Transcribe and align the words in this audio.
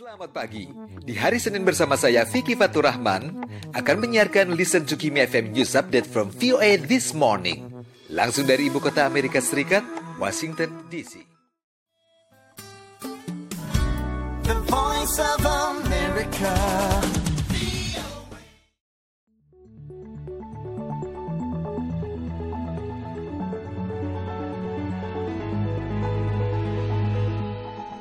Selamat 0.00 0.32
pagi. 0.32 0.64
Di 1.04 1.12
hari 1.12 1.36
Senin 1.36 1.60
bersama 1.60 1.92
saya 1.92 2.24
Vicky 2.24 2.56
Fatur 2.56 2.88
Rahman 2.88 3.44
akan 3.76 3.96
menyiarkan 4.00 4.56
Listen 4.56 4.88
to 4.88 4.96
Kimi 4.96 5.20
FM 5.20 5.52
News 5.52 5.76
Update 5.76 6.08
from 6.08 6.32
VOA 6.32 6.80
This 6.80 7.12
Morning. 7.12 7.68
Langsung 8.08 8.48
dari 8.48 8.72
ibu 8.72 8.80
kota 8.80 9.04
Amerika 9.04 9.44
Serikat, 9.44 9.84
Washington 10.16 10.88
DC. 10.88 11.20
The 14.48 14.56
voice 14.72 15.16
of 15.20 15.44
America. 15.44 16.56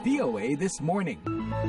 VOA 0.07 0.55
This 0.55 0.79
Morning. 0.79 1.38
Halo 1.59 1.67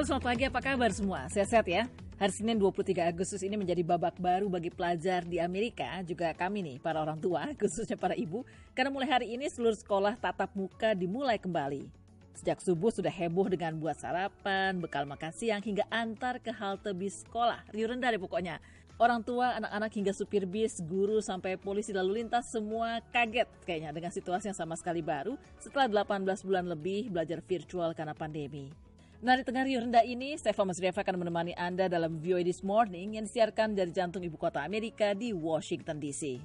selamat 0.00 0.24
pagi, 0.24 0.48
apa 0.48 0.60
kabar 0.64 0.88
semua? 0.96 1.28
Sehat-sehat 1.28 1.68
ya? 1.68 1.84
Hari 2.16 2.32
Senin 2.32 2.56
23 2.56 3.12
Agustus 3.12 3.44
ini 3.44 3.60
menjadi 3.60 3.84
babak 3.84 4.16
baru 4.16 4.48
bagi 4.48 4.72
pelajar 4.72 5.28
di 5.28 5.36
Amerika, 5.36 6.00
juga 6.08 6.32
kami 6.32 6.64
nih, 6.64 6.76
para 6.80 7.04
orang 7.04 7.20
tua, 7.20 7.52
khususnya 7.60 8.00
para 8.00 8.16
ibu, 8.16 8.48
karena 8.72 8.88
mulai 8.88 9.12
hari 9.12 9.36
ini 9.36 9.52
seluruh 9.52 9.76
sekolah 9.76 10.16
tatap 10.16 10.56
muka 10.56 10.96
dimulai 10.96 11.36
kembali. 11.36 11.84
Sejak 12.32 12.64
subuh 12.64 12.88
sudah 12.88 13.12
heboh 13.12 13.52
dengan 13.52 13.76
buat 13.76 14.00
sarapan, 14.00 14.80
bekal 14.80 15.04
makan 15.04 15.36
siang, 15.36 15.60
hingga 15.60 15.84
antar 15.92 16.40
ke 16.40 16.48
halte 16.48 16.96
bis 16.96 17.28
sekolah. 17.28 17.60
Riuh 17.76 17.92
rendah 17.92 18.08
deh 18.08 18.20
pokoknya. 18.20 18.56
Orang 18.96 19.20
tua, 19.20 19.60
anak-anak 19.60 19.92
hingga 19.92 20.12
supir 20.16 20.48
bis, 20.48 20.80
guru, 20.80 21.20
sampai 21.20 21.60
polisi 21.60 21.92
lalu 21.92 22.24
lintas 22.24 22.48
semua 22.48 23.04
kaget 23.12 23.44
kayaknya 23.68 23.92
dengan 23.92 24.08
situasi 24.08 24.48
yang 24.48 24.56
sama 24.56 24.72
sekali 24.72 25.04
baru 25.04 25.36
setelah 25.60 25.84
18 26.00 26.24
bulan 26.40 26.64
lebih 26.64 27.12
belajar 27.12 27.44
virtual 27.44 27.92
karena 27.92 28.16
pandemi. 28.16 28.72
Nah, 29.20 29.36
di 29.36 29.44
tengah 29.44 29.68
riuh 29.68 29.84
rendah 29.84 30.00
ini, 30.00 30.40
saya 30.40 30.56
Mas 30.64 30.80
Reva 30.80 31.04
akan 31.04 31.20
menemani 31.20 31.52
Anda 31.60 31.92
dalam 31.92 32.16
VOA 32.24 32.40
This 32.40 32.64
Morning 32.64 33.20
yang 33.20 33.28
disiarkan 33.28 33.76
dari 33.76 33.92
jantung 33.92 34.24
ibu 34.24 34.40
kota 34.40 34.64
Amerika 34.64 35.12
di 35.12 35.36
Washington 35.36 36.00
DC. 36.00 36.40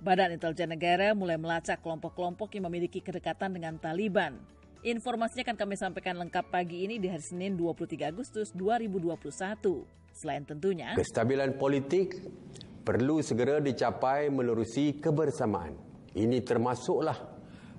Badan 0.00 0.32
Intelijen 0.32 0.72
Negara 0.72 1.12
mulai 1.12 1.36
melacak 1.36 1.84
kelompok-kelompok 1.84 2.56
yang 2.56 2.72
memiliki 2.72 3.04
kedekatan 3.04 3.52
dengan 3.52 3.76
Taliban. 3.76 4.40
Informasinya 4.80 5.44
akan 5.44 5.56
kami 5.60 5.76
sampaikan 5.76 6.16
lengkap 6.16 6.48
pagi 6.48 6.88
ini 6.88 6.96
di 6.96 7.12
hari 7.12 7.20
Senin 7.20 7.52
23 7.52 8.16
Agustus 8.16 8.48
2021. 8.56 10.01
Selain 10.12 10.44
tentunya, 10.44 10.92
Kestabilan 10.94 11.56
politik 11.56 12.20
perlu 12.84 13.24
segera 13.24 13.58
dicapai 13.58 14.28
menerusi 14.28 15.00
kebersamaan. 15.00 15.74
Ini 16.12 16.44
termasuklah 16.44 17.16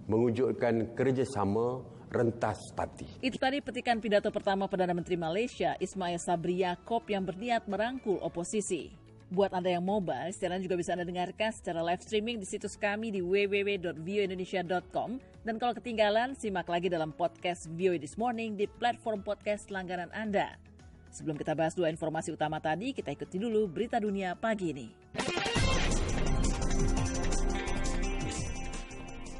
mewujudkan 0.10 0.98
kerjasama 0.98 1.86
rentas 2.14 2.58
parti. 2.78 3.10
Itu 3.26 3.42
tadi 3.42 3.62
petikan 3.62 3.98
pidato 3.98 4.30
pertama 4.30 4.70
Perdana 4.70 4.94
Menteri 4.94 5.18
Malaysia 5.18 5.74
Ismail 5.82 6.22
Sabri 6.22 6.62
Yaakob 6.62 7.10
yang 7.10 7.26
berniat 7.26 7.66
merangkul 7.66 8.22
oposisi. 8.22 8.94
Buat 9.34 9.58
Anda 9.58 9.74
yang 9.74 9.86
mobile, 9.86 10.30
siaran 10.30 10.62
juga 10.62 10.78
bisa 10.78 10.94
Anda 10.94 11.10
dengarkan 11.10 11.50
secara 11.50 11.82
live 11.82 12.06
streaming 12.06 12.38
di 12.38 12.46
situs 12.46 12.78
kami 12.78 13.10
di 13.10 13.26
www.vioindonesia.com 13.26 15.18
dan 15.42 15.56
kalau 15.58 15.74
ketinggalan, 15.74 16.38
simak 16.38 16.70
lagi 16.70 16.86
dalam 16.86 17.10
podcast 17.10 17.66
VOA 17.74 17.98
This 17.98 18.14
Morning 18.14 18.54
di 18.54 18.70
platform 18.70 19.26
podcast 19.26 19.74
langganan 19.74 20.14
Anda. 20.14 20.73
Sebelum 21.14 21.38
kita 21.38 21.54
bahas 21.54 21.78
dua 21.78 21.94
informasi 21.94 22.34
utama 22.34 22.58
tadi, 22.58 22.90
kita 22.90 23.14
ikuti 23.14 23.38
dulu 23.38 23.70
berita 23.70 24.02
dunia 24.02 24.34
pagi 24.34 24.74
ini. 24.74 24.88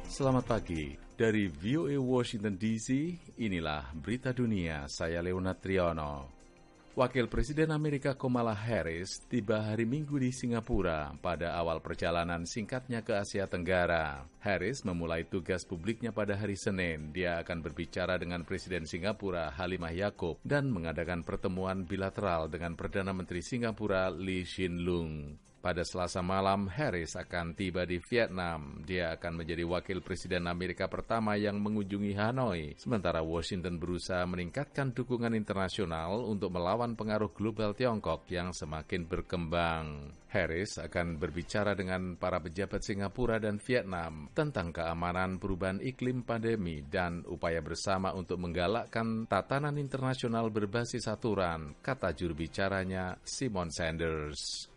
Selamat 0.06 0.46
pagi. 0.46 0.94
Dari 1.18 1.50
VOA 1.50 1.98
Washington 1.98 2.54
DC, 2.54 3.18
inilah 3.42 3.90
berita 3.90 4.30
dunia. 4.30 4.86
Saya 4.86 5.18
Leonard 5.18 5.58
Triono. 5.58 6.33
Wakil 6.94 7.26
Presiden 7.26 7.74
Amerika 7.74 8.14
Kamala 8.14 8.54
Harris 8.54 9.18
tiba 9.26 9.58
hari 9.66 9.82
Minggu 9.82 10.14
di 10.14 10.30
Singapura 10.30 11.10
pada 11.18 11.58
awal 11.58 11.82
perjalanan 11.82 12.46
singkatnya 12.46 13.02
ke 13.02 13.18
Asia 13.18 13.50
Tenggara. 13.50 14.22
Harris 14.38 14.86
memulai 14.86 15.26
tugas 15.26 15.66
publiknya 15.66 16.14
pada 16.14 16.38
hari 16.38 16.54
Senin. 16.54 17.10
Dia 17.10 17.42
akan 17.42 17.66
berbicara 17.66 18.14
dengan 18.14 18.46
Presiden 18.46 18.86
Singapura 18.86 19.50
Halimah 19.58 19.90
Yacob 19.90 20.38
dan 20.46 20.70
mengadakan 20.70 21.26
pertemuan 21.26 21.82
bilateral 21.82 22.46
dengan 22.46 22.78
Perdana 22.78 23.10
Menteri 23.10 23.42
Singapura 23.42 24.06
Lee 24.14 24.46
Hsien 24.46 24.86
Loong. 24.86 25.34
Pada 25.64 25.80
selasa 25.80 26.20
malam, 26.20 26.68
Harris 26.68 27.16
akan 27.16 27.56
tiba 27.56 27.88
di 27.88 27.96
Vietnam. 27.96 28.84
Dia 28.84 29.16
akan 29.16 29.40
menjadi 29.40 29.64
wakil 29.64 30.04
presiden 30.04 30.44
Amerika 30.44 30.92
pertama 30.92 31.40
yang 31.40 31.56
mengunjungi 31.56 32.12
Hanoi, 32.20 32.76
sementara 32.76 33.24
Washington 33.24 33.80
berusaha 33.80 34.28
meningkatkan 34.28 34.92
dukungan 34.92 35.32
internasional 35.32 36.20
untuk 36.28 36.52
melawan 36.52 36.92
pengaruh 36.92 37.32
global 37.32 37.72
Tiongkok 37.72 38.28
yang 38.28 38.52
semakin 38.52 39.08
berkembang. 39.08 40.12
Harris 40.28 40.76
akan 40.76 41.16
berbicara 41.16 41.72
dengan 41.72 42.20
para 42.20 42.44
pejabat 42.44 42.84
Singapura 42.84 43.40
dan 43.40 43.56
Vietnam 43.56 44.28
tentang 44.36 44.68
keamanan 44.68 45.40
perubahan 45.40 45.80
iklim 45.80 46.28
pandemi 46.28 46.84
dan 46.84 47.24
upaya 47.24 47.64
bersama 47.64 48.12
untuk 48.12 48.36
menggalakkan 48.36 49.24
tatanan 49.24 49.80
internasional 49.80 50.52
berbasis 50.52 51.08
aturan, 51.08 51.72
kata 51.80 52.12
juru 52.12 52.36
bicaranya 52.36 53.16
Simon 53.24 53.72
Sanders. 53.72 54.73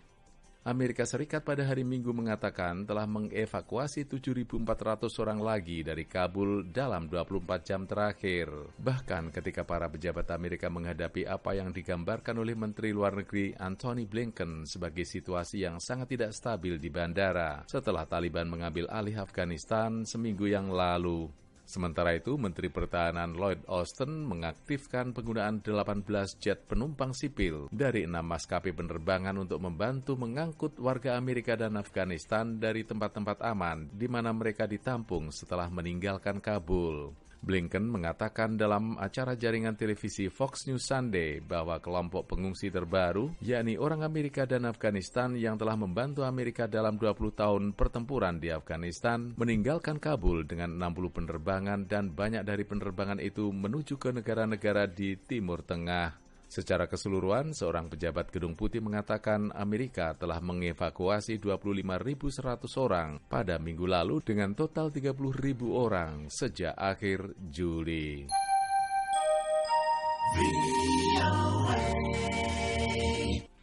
Amerika 0.68 1.08
Serikat 1.08 1.48
pada 1.48 1.64
hari 1.64 1.88
Minggu 1.88 2.12
mengatakan 2.12 2.84
telah 2.84 3.08
mengevakuasi 3.08 4.04
7.400 4.04 5.08
orang 5.24 5.40
lagi 5.40 5.80
dari 5.80 6.04
Kabul 6.04 6.68
dalam 6.68 7.08
24 7.08 7.64
jam 7.64 7.88
terakhir. 7.88 8.52
Bahkan 8.76 9.32
ketika 9.32 9.64
para 9.64 9.88
pejabat 9.88 10.28
Amerika 10.36 10.68
menghadapi 10.68 11.24
apa 11.24 11.56
yang 11.56 11.72
digambarkan 11.72 12.44
oleh 12.44 12.52
Menteri 12.60 12.92
Luar 12.92 13.16
Negeri 13.16 13.56
Antony 13.56 14.04
Blinken 14.04 14.68
sebagai 14.68 15.08
situasi 15.08 15.64
yang 15.64 15.80
sangat 15.80 16.12
tidak 16.12 16.36
stabil 16.36 16.76
di 16.76 16.92
bandara 16.92 17.64
setelah 17.64 18.04
Taliban 18.04 18.52
mengambil 18.52 18.92
alih 18.92 19.24
Afghanistan 19.24 20.04
seminggu 20.04 20.52
yang 20.52 20.68
lalu. 20.68 21.32
Sementara 21.68 22.16
itu, 22.16 22.40
Menteri 22.40 22.72
Pertahanan 22.72 23.36
Lloyd 23.36 23.60
Austin 23.68 24.24
mengaktifkan 24.24 25.12
penggunaan 25.12 25.60
18 25.60 26.08
jet 26.40 26.64
penumpang 26.64 27.12
sipil 27.12 27.68
dari 27.76 28.08
enam 28.08 28.24
maskapai 28.24 28.72
penerbangan 28.72 29.36
untuk 29.36 29.60
membantu 29.60 30.16
mengangkut 30.16 30.80
warga 30.80 31.20
Amerika 31.20 31.60
dan 31.60 31.76
Afghanistan 31.76 32.56
dari 32.56 32.88
tempat-tempat 32.88 33.44
aman 33.44 33.92
di 33.92 34.08
mana 34.08 34.32
mereka 34.32 34.64
ditampung 34.64 35.28
setelah 35.36 35.68
meninggalkan 35.68 36.40
Kabul. 36.40 37.27
Blinken 37.42 37.88
mengatakan 37.88 38.58
dalam 38.60 38.98
acara 39.00 39.38
jaringan 39.38 39.78
televisi 39.78 40.28
Fox 40.28 40.68
News 40.68 40.84
Sunday 40.86 41.40
bahwa 41.40 41.80
kelompok 41.80 42.28
pengungsi 42.30 42.68
terbaru, 42.68 43.38
yakni 43.40 43.80
orang 43.80 44.04
Amerika 44.04 44.44
dan 44.44 44.68
Afghanistan 44.68 45.38
yang 45.38 45.56
telah 45.56 45.80
membantu 45.80 46.28
Amerika 46.28 46.68
dalam 46.68 47.00
20 47.00 47.34
tahun 47.34 47.64
pertempuran 47.78 48.42
di 48.42 48.52
Afghanistan, 48.52 49.34
meninggalkan 49.38 49.98
Kabul 49.98 50.44
dengan 50.44 50.76
60 50.76 51.14
penerbangan 51.14 51.80
dan 51.88 52.12
banyak 52.12 52.44
dari 52.44 52.68
penerbangan 52.68 53.24
itu 53.24 53.50
menuju 53.50 53.96
ke 53.96 54.12
negara-negara 54.12 54.90
di 54.90 55.16
Timur 55.16 55.64
Tengah. 55.64 56.27
Secara 56.48 56.88
keseluruhan, 56.88 57.52
seorang 57.52 57.92
pejabat 57.92 58.32
Gedung 58.32 58.56
Putih 58.56 58.80
mengatakan 58.80 59.52
Amerika 59.52 60.16
telah 60.16 60.40
mengevakuasi 60.40 61.44
25.100 61.44 62.40
orang 62.80 63.20
pada 63.28 63.60
minggu 63.60 63.84
lalu 63.84 64.24
dengan 64.24 64.56
total 64.56 64.88
30.000 64.88 65.12
orang 65.68 66.32
sejak 66.32 66.72
akhir 66.72 67.36
Juli. 67.52 68.32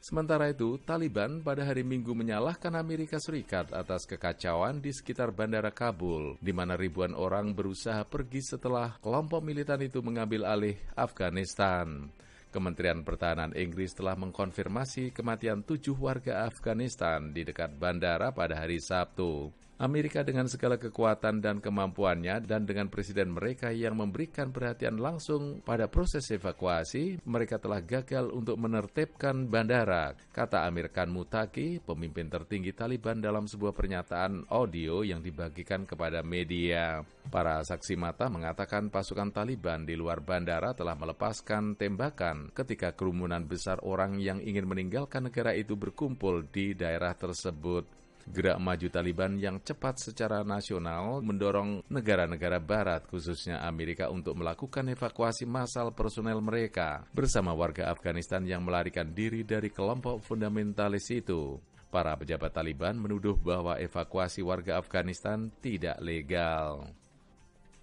Sementara 0.05 0.53
itu, 0.53 0.77
Taliban 0.85 1.41
pada 1.41 1.65
hari 1.65 1.81
Minggu 1.81 2.13
menyalahkan 2.13 2.77
Amerika 2.77 3.17
Serikat 3.17 3.73
atas 3.73 4.05
kekacauan 4.05 4.85
di 4.85 4.93
sekitar 4.93 5.33
Bandara 5.33 5.73
Kabul, 5.73 6.37
di 6.45 6.53
mana 6.53 6.77
ribuan 6.77 7.17
orang 7.17 7.57
berusaha 7.57 8.05
pergi 8.05 8.45
setelah 8.45 9.01
kelompok 9.01 9.41
militan 9.41 9.81
itu 9.81 10.05
mengambil 10.05 10.45
alih 10.45 10.77
Afghanistan. 10.93 12.13
Kementerian 12.55 13.03
Pertahanan 13.03 13.51
Inggris 13.59 13.99
telah 13.99 14.15
mengkonfirmasi 14.15 15.11
kematian 15.11 15.67
tujuh 15.67 15.99
warga 15.99 16.47
Afghanistan 16.47 17.35
di 17.35 17.43
dekat 17.43 17.75
bandara 17.75 18.31
pada 18.31 18.63
hari 18.63 18.79
Sabtu. 18.79 19.51
Amerika 19.75 20.23
dengan 20.23 20.47
segala 20.47 20.79
kekuatan 20.79 21.43
dan 21.43 21.59
kemampuannya 21.59 22.47
dan 22.47 22.63
dengan 22.63 22.87
presiden 22.87 23.35
mereka 23.35 23.75
yang 23.75 23.99
memberikan 23.99 24.55
perhatian 24.55 25.03
langsung 25.03 25.67
pada 25.67 25.91
proses 25.91 26.31
evakuasi, 26.31 27.19
mereka 27.27 27.59
telah 27.59 27.83
gagal 27.83 28.31
untuk 28.31 28.55
menertibkan 28.55 29.51
bandara, 29.51 30.15
kata 30.31 30.63
Amir 30.71 30.95
Khan 30.95 31.11
Mutaki, 31.11 31.83
pemimpin 31.83 32.31
tertinggi 32.31 32.71
Taliban 32.71 33.19
dalam 33.19 33.51
sebuah 33.51 33.75
pernyataan 33.75 34.47
audio 34.47 35.03
yang 35.03 35.19
dibagikan 35.19 35.91
kepada 35.91 36.23
media. 36.23 37.03
Para 37.27 37.59
saksi 37.67 37.99
mata 37.99 38.31
mengatakan 38.31 38.95
pasukan 38.95 39.35
Taliban 39.35 39.83
di 39.83 39.99
luar 39.99 40.23
bandara 40.23 40.71
telah 40.79 40.95
melepaskan 40.95 41.75
tembakan 41.75 42.55
ketika 42.55 42.95
kerumunan 42.95 43.43
besar 43.43 43.83
orang 43.83 44.23
yang 44.23 44.39
ingin 44.39 44.71
meninggalkan 44.71 45.27
negara 45.27 45.51
itu 45.51 45.75
berkumpul 45.75 46.47
di 46.47 46.79
daerah 46.79 47.19
tersebut. 47.19 48.04
Gerak 48.25 48.57
maju 48.57 48.89
Taliban 48.89 49.37
yang 49.37 49.61
cepat 49.61 50.01
secara 50.01 50.41
nasional 50.41 51.21
mendorong 51.21 51.85
negara-negara 51.93 52.57
barat 52.57 53.05
khususnya 53.05 53.61
Amerika 53.61 54.09
untuk 54.09 54.33
melakukan 54.41 54.89
evakuasi 54.89 55.45
massal 55.45 55.93
personel 55.93 56.41
mereka 56.41 57.05
bersama 57.13 57.53
warga 57.53 57.93
Afghanistan 57.93 58.41
yang 58.49 58.65
melarikan 58.65 59.13
diri 59.13 59.45
dari 59.45 59.69
kelompok 59.69 60.25
fundamentalis 60.25 61.13
itu. 61.13 61.61
Para 61.93 62.19
pejabat 62.19 62.51
Taliban 62.51 62.99
menuduh 62.99 63.39
bahwa 63.39 63.79
evakuasi 63.79 64.43
warga 64.43 64.83
Afghanistan 64.83 65.53
tidak 65.63 65.95
legal. 66.03 66.91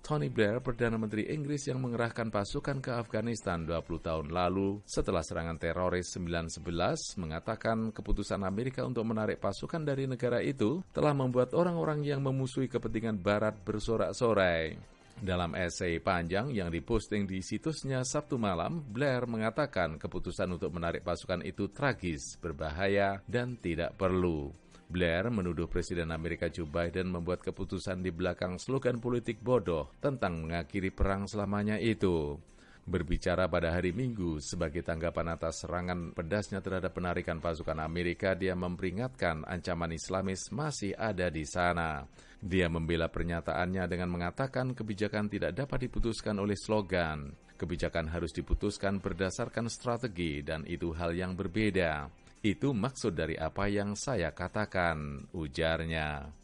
Tony 0.02 0.34
Blair, 0.34 0.60
Perdana 0.60 0.98
Menteri 0.98 1.30
Inggris 1.30 1.70
yang 1.70 1.80
mengerahkan 1.80 2.34
pasukan 2.34 2.82
ke 2.82 2.92
Afghanistan 2.92 3.64
20 3.64 4.02
tahun 4.02 4.28
lalu 4.34 4.82
setelah 4.84 5.22
serangan 5.22 5.62
teroris 5.62 6.12
911 6.18 7.22
mengatakan 7.22 7.94
keputusan 7.94 8.42
Amerika 8.42 8.82
untuk 8.82 9.06
menarik 9.06 9.38
pasukan 9.38 9.86
dari 9.86 10.10
negara 10.10 10.42
itu 10.42 10.82
telah 10.90 11.14
membuat 11.14 11.54
orang-orang 11.54 12.02
yang 12.02 12.26
memusuhi 12.26 12.66
kepentingan 12.66 13.22
barat 13.22 13.54
bersorak-sorai. 13.62 14.92
Dalam 15.22 15.54
esai 15.54 16.02
panjang 16.02 16.50
yang 16.50 16.74
diposting 16.74 17.30
di 17.30 17.46
situsnya 17.46 18.02
Sabtu 18.02 18.42
malam, 18.42 18.82
Blair 18.82 19.30
mengatakan 19.30 20.02
keputusan 20.02 20.58
untuk 20.58 20.74
menarik 20.74 21.06
pasukan 21.06 21.46
itu 21.46 21.70
tragis, 21.70 22.42
berbahaya, 22.42 23.22
dan 23.30 23.54
tidak 23.62 23.94
perlu. 24.02 24.50
Blair 24.92 25.32
menuduh 25.32 25.72
Presiden 25.72 26.12
Amerika 26.12 26.52
Joe 26.52 26.68
Biden 26.68 27.08
membuat 27.08 27.40
keputusan 27.48 28.04
di 28.04 28.12
belakang 28.12 28.60
slogan 28.60 29.00
politik 29.00 29.40
bodoh 29.40 29.88
tentang 30.04 30.44
mengakhiri 30.44 30.92
perang 30.92 31.32
selamanya 31.32 31.80
itu. 31.80 32.36
Berbicara 32.82 33.48
pada 33.48 33.72
hari 33.72 33.96
Minggu 33.96 34.44
sebagai 34.44 34.84
tanggapan 34.84 35.38
atas 35.38 35.64
serangan 35.64 36.12
pedasnya 36.12 36.60
terhadap 36.60 36.92
penarikan 36.92 37.40
pasukan 37.40 37.78
Amerika, 37.80 38.36
dia 38.36 38.52
memperingatkan 38.58 39.48
ancaman 39.48 39.96
Islamis 39.96 40.52
masih 40.52 40.92
ada 41.00 41.32
di 41.32 41.48
sana. 41.48 42.04
Dia 42.42 42.68
membela 42.68 43.08
pernyataannya 43.08 43.86
dengan 43.86 44.10
mengatakan 44.12 44.76
kebijakan 44.76 45.30
tidak 45.32 45.56
dapat 45.56 45.88
diputuskan 45.88 46.36
oleh 46.42 46.58
slogan. 46.58 47.32
Kebijakan 47.54 48.10
harus 48.10 48.34
diputuskan 48.34 48.98
berdasarkan 48.98 49.70
strategi 49.70 50.42
dan 50.42 50.66
itu 50.66 50.90
hal 50.92 51.14
yang 51.14 51.38
berbeda. 51.38 52.21
Itu 52.42 52.74
maksud 52.74 53.14
dari 53.14 53.38
apa 53.38 53.70
yang 53.70 53.94
saya 53.94 54.34
katakan, 54.34 55.30
ujarnya. 55.30 56.42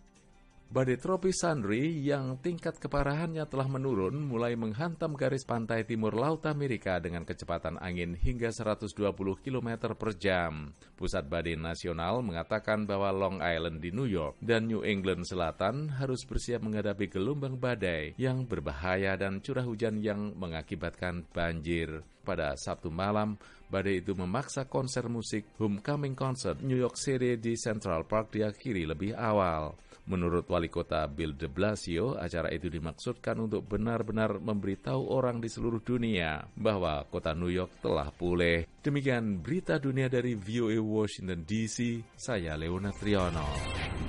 Badai 0.68 1.00
tropis 1.00 1.40
Sandri 1.40 1.96
yang 2.04 2.44
tingkat 2.44 2.76
keparahannya 2.76 3.48
telah 3.48 3.72
menurun 3.72 4.20
mulai 4.20 4.52
menghantam 4.60 5.16
garis 5.16 5.48
pantai 5.48 5.88
timur 5.88 6.12
Laut 6.12 6.44
Amerika 6.44 7.00
dengan 7.00 7.24
kecepatan 7.24 7.80
angin 7.80 8.20
hingga 8.20 8.52
120 8.52 8.92
km 9.40 9.70
per 9.96 10.12
jam. 10.20 10.76
Pusat 11.00 11.32
Badai 11.32 11.56
Nasional 11.56 12.20
mengatakan 12.20 12.84
bahwa 12.84 13.16
Long 13.16 13.40
Island 13.40 13.80
di 13.80 13.96
New 13.96 14.12
York 14.12 14.44
dan 14.44 14.68
New 14.68 14.84
England 14.84 15.24
Selatan 15.32 15.88
harus 15.88 16.28
bersiap 16.28 16.60
menghadapi 16.60 17.08
gelombang 17.08 17.56
badai 17.56 18.20
yang 18.20 18.44
berbahaya 18.44 19.16
dan 19.16 19.40
curah 19.40 19.64
hujan 19.64 20.04
yang 20.04 20.36
mengakibatkan 20.36 21.24
banjir. 21.32 22.04
Pada 22.28 22.60
Sabtu 22.60 22.92
malam, 22.92 23.40
badai 23.68 24.00
itu 24.02 24.16
memaksa 24.16 24.66
konser 24.66 25.12
musik 25.12 25.56
Homecoming 25.60 26.16
Concert 26.16 26.64
New 26.64 26.80
York 26.80 26.96
City 26.96 27.36
di 27.36 27.54
Central 27.60 28.08
Park 28.08 28.34
diakhiri 28.34 28.88
lebih 28.88 29.14
awal. 29.14 29.76
Menurut 30.08 30.48
wali 30.48 30.72
kota 30.72 31.04
Bill 31.12 31.36
de 31.36 31.52
Blasio, 31.52 32.16
acara 32.16 32.48
itu 32.56 32.72
dimaksudkan 32.72 33.44
untuk 33.44 33.68
benar-benar 33.68 34.40
memberitahu 34.40 35.12
orang 35.12 35.44
di 35.44 35.52
seluruh 35.52 35.84
dunia 35.84 36.48
bahwa 36.56 37.04
kota 37.12 37.36
New 37.36 37.52
York 37.52 37.84
telah 37.84 38.08
pulih. 38.16 38.64
Demikian 38.80 39.44
berita 39.44 39.76
dunia 39.76 40.08
dari 40.08 40.40
VOA 40.40 40.80
Washington 40.80 41.44
DC, 41.44 42.08
saya 42.16 42.56
Leona 42.56 42.96
Triono. 42.96 44.07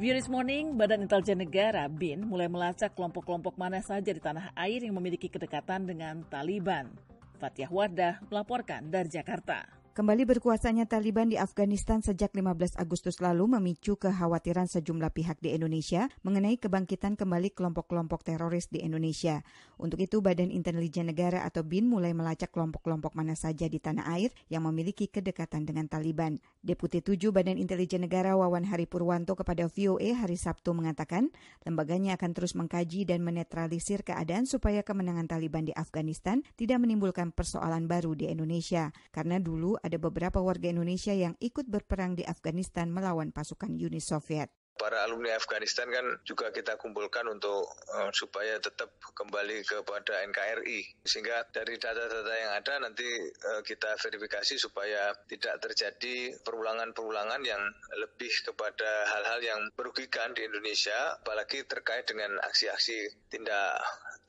View 0.00 0.16
This 0.16 0.32
Morning, 0.32 0.80
Badan 0.80 1.04
Intelijen 1.04 1.44
Negara 1.44 1.84
BIN 1.84 2.24
mulai 2.24 2.48
melacak 2.48 2.96
kelompok-kelompok 2.96 3.60
mana 3.60 3.84
saja 3.84 4.08
di 4.08 4.16
tanah 4.16 4.56
air 4.56 4.80
yang 4.80 4.96
memiliki 4.96 5.28
kedekatan 5.28 5.84
dengan 5.84 6.24
Taliban. 6.24 6.88
Fatia 7.36 7.68
Wardah 7.68 8.24
melaporkan 8.32 8.88
dari 8.88 9.12
Jakarta. 9.12 9.80
Kembali 9.90 10.22
berkuasanya 10.22 10.88
Taliban 10.88 11.28
di 11.28 11.36
Afghanistan 11.36 12.00
sejak 12.00 12.32
15 12.32 12.80
Agustus 12.80 13.20
lalu 13.20 13.58
memicu 13.58 13.98
kekhawatiran 13.98 14.70
sejumlah 14.70 15.12
pihak 15.12 15.42
di 15.44 15.52
Indonesia 15.52 16.08
mengenai 16.24 16.56
kebangkitan 16.56 17.18
kembali 17.18 17.52
kelompok-kelompok 17.52 18.24
teroris 18.24 18.72
di 18.72 18.80
Indonesia. 18.80 19.44
Untuk 19.76 20.00
itu, 20.00 20.24
Badan 20.24 20.54
Intelijen 20.54 21.10
Negara 21.10 21.44
atau 21.44 21.60
BIN 21.60 21.90
mulai 21.90 22.16
melacak 22.16 22.48
kelompok-kelompok 22.48 23.12
mana 23.12 23.36
saja 23.36 23.68
di 23.68 23.76
tanah 23.76 24.08
air 24.14 24.32
yang 24.46 24.62
memiliki 24.64 25.10
kedekatan 25.10 25.68
dengan 25.68 25.90
Taliban. 25.90 26.40
Deputi 26.60 27.00
7 27.00 27.32
Badan 27.32 27.56
Intelijen 27.56 28.04
Negara 28.04 28.36
Wawan 28.36 28.68
Hari 28.68 28.84
Purwanto 28.84 29.32
kepada 29.32 29.64
VOA 29.64 30.12
hari 30.12 30.36
Sabtu 30.36 30.76
mengatakan, 30.76 31.32
lembaganya 31.64 32.20
akan 32.20 32.36
terus 32.36 32.52
mengkaji 32.52 33.08
dan 33.08 33.24
menetralisir 33.24 34.04
keadaan 34.04 34.44
supaya 34.44 34.84
kemenangan 34.84 35.24
Taliban 35.24 35.64
di 35.64 35.72
Afghanistan 35.72 36.44
tidak 36.60 36.84
menimbulkan 36.84 37.32
persoalan 37.32 37.88
baru 37.88 38.12
di 38.12 38.28
Indonesia. 38.28 38.92
Karena 39.08 39.40
dulu 39.40 39.80
ada 39.80 39.96
beberapa 39.96 40.44
warga 40.44 40.68
Indonesia 40.68 41.16
yang 41.16 41.32
ikut 41.40 41.64
berperang 41.64 42.20
di 42.20 42.28
Afghanistan 42.28 42.92
melawan 42.92 43.32
pasukan 43.32 43.72
Uni 43.80 44.04
Soviet 44.04 44.52
para 44.78 45.04
alumni 45.04 45.36
Afghanistan 45.36 45.88
kan 45.92 46.06
juga 46.24 46.48
kita 46.54 46.80
kumpulkan 46.80 47.26
untuk 47.28 47.68
uh, 47.96 48.10
supaya 48.16 48.56
tetap 48.60 48.88
kembali 49.12 49.60
kepada 49.66 50.24
NKRI 50.30 51.04
sehingga 51.04 51.44
dari 51.52 51.76
data-data 51.76 52.34
yang 52.34 52.52
ada 52.56 52.74
nanti 52.80 53.06
uh, 53.54 53.60
kita 53.60 53.96
verifikasi 54.00 54.56
supaya 54.56 55.12
tidak 55.28 55.60
terjadi 55.60 56.32
perulangan-perulangan 56.40 57.44
yang 57.44 57.60
lebih 58.00 58.32
kepada 58.46 59.04
hal-hal 59.16 59.40
yang 59.44 59.60
merugikan 59.76 60.32
di 60.32 60.48
Indonesia 60.48 61.20
apalagi 61.20 61.66
terkait 61.68 62.08
dengan 62.08 62.40
aksi-aksi 62.40 63.28
tindak 63.28 63.80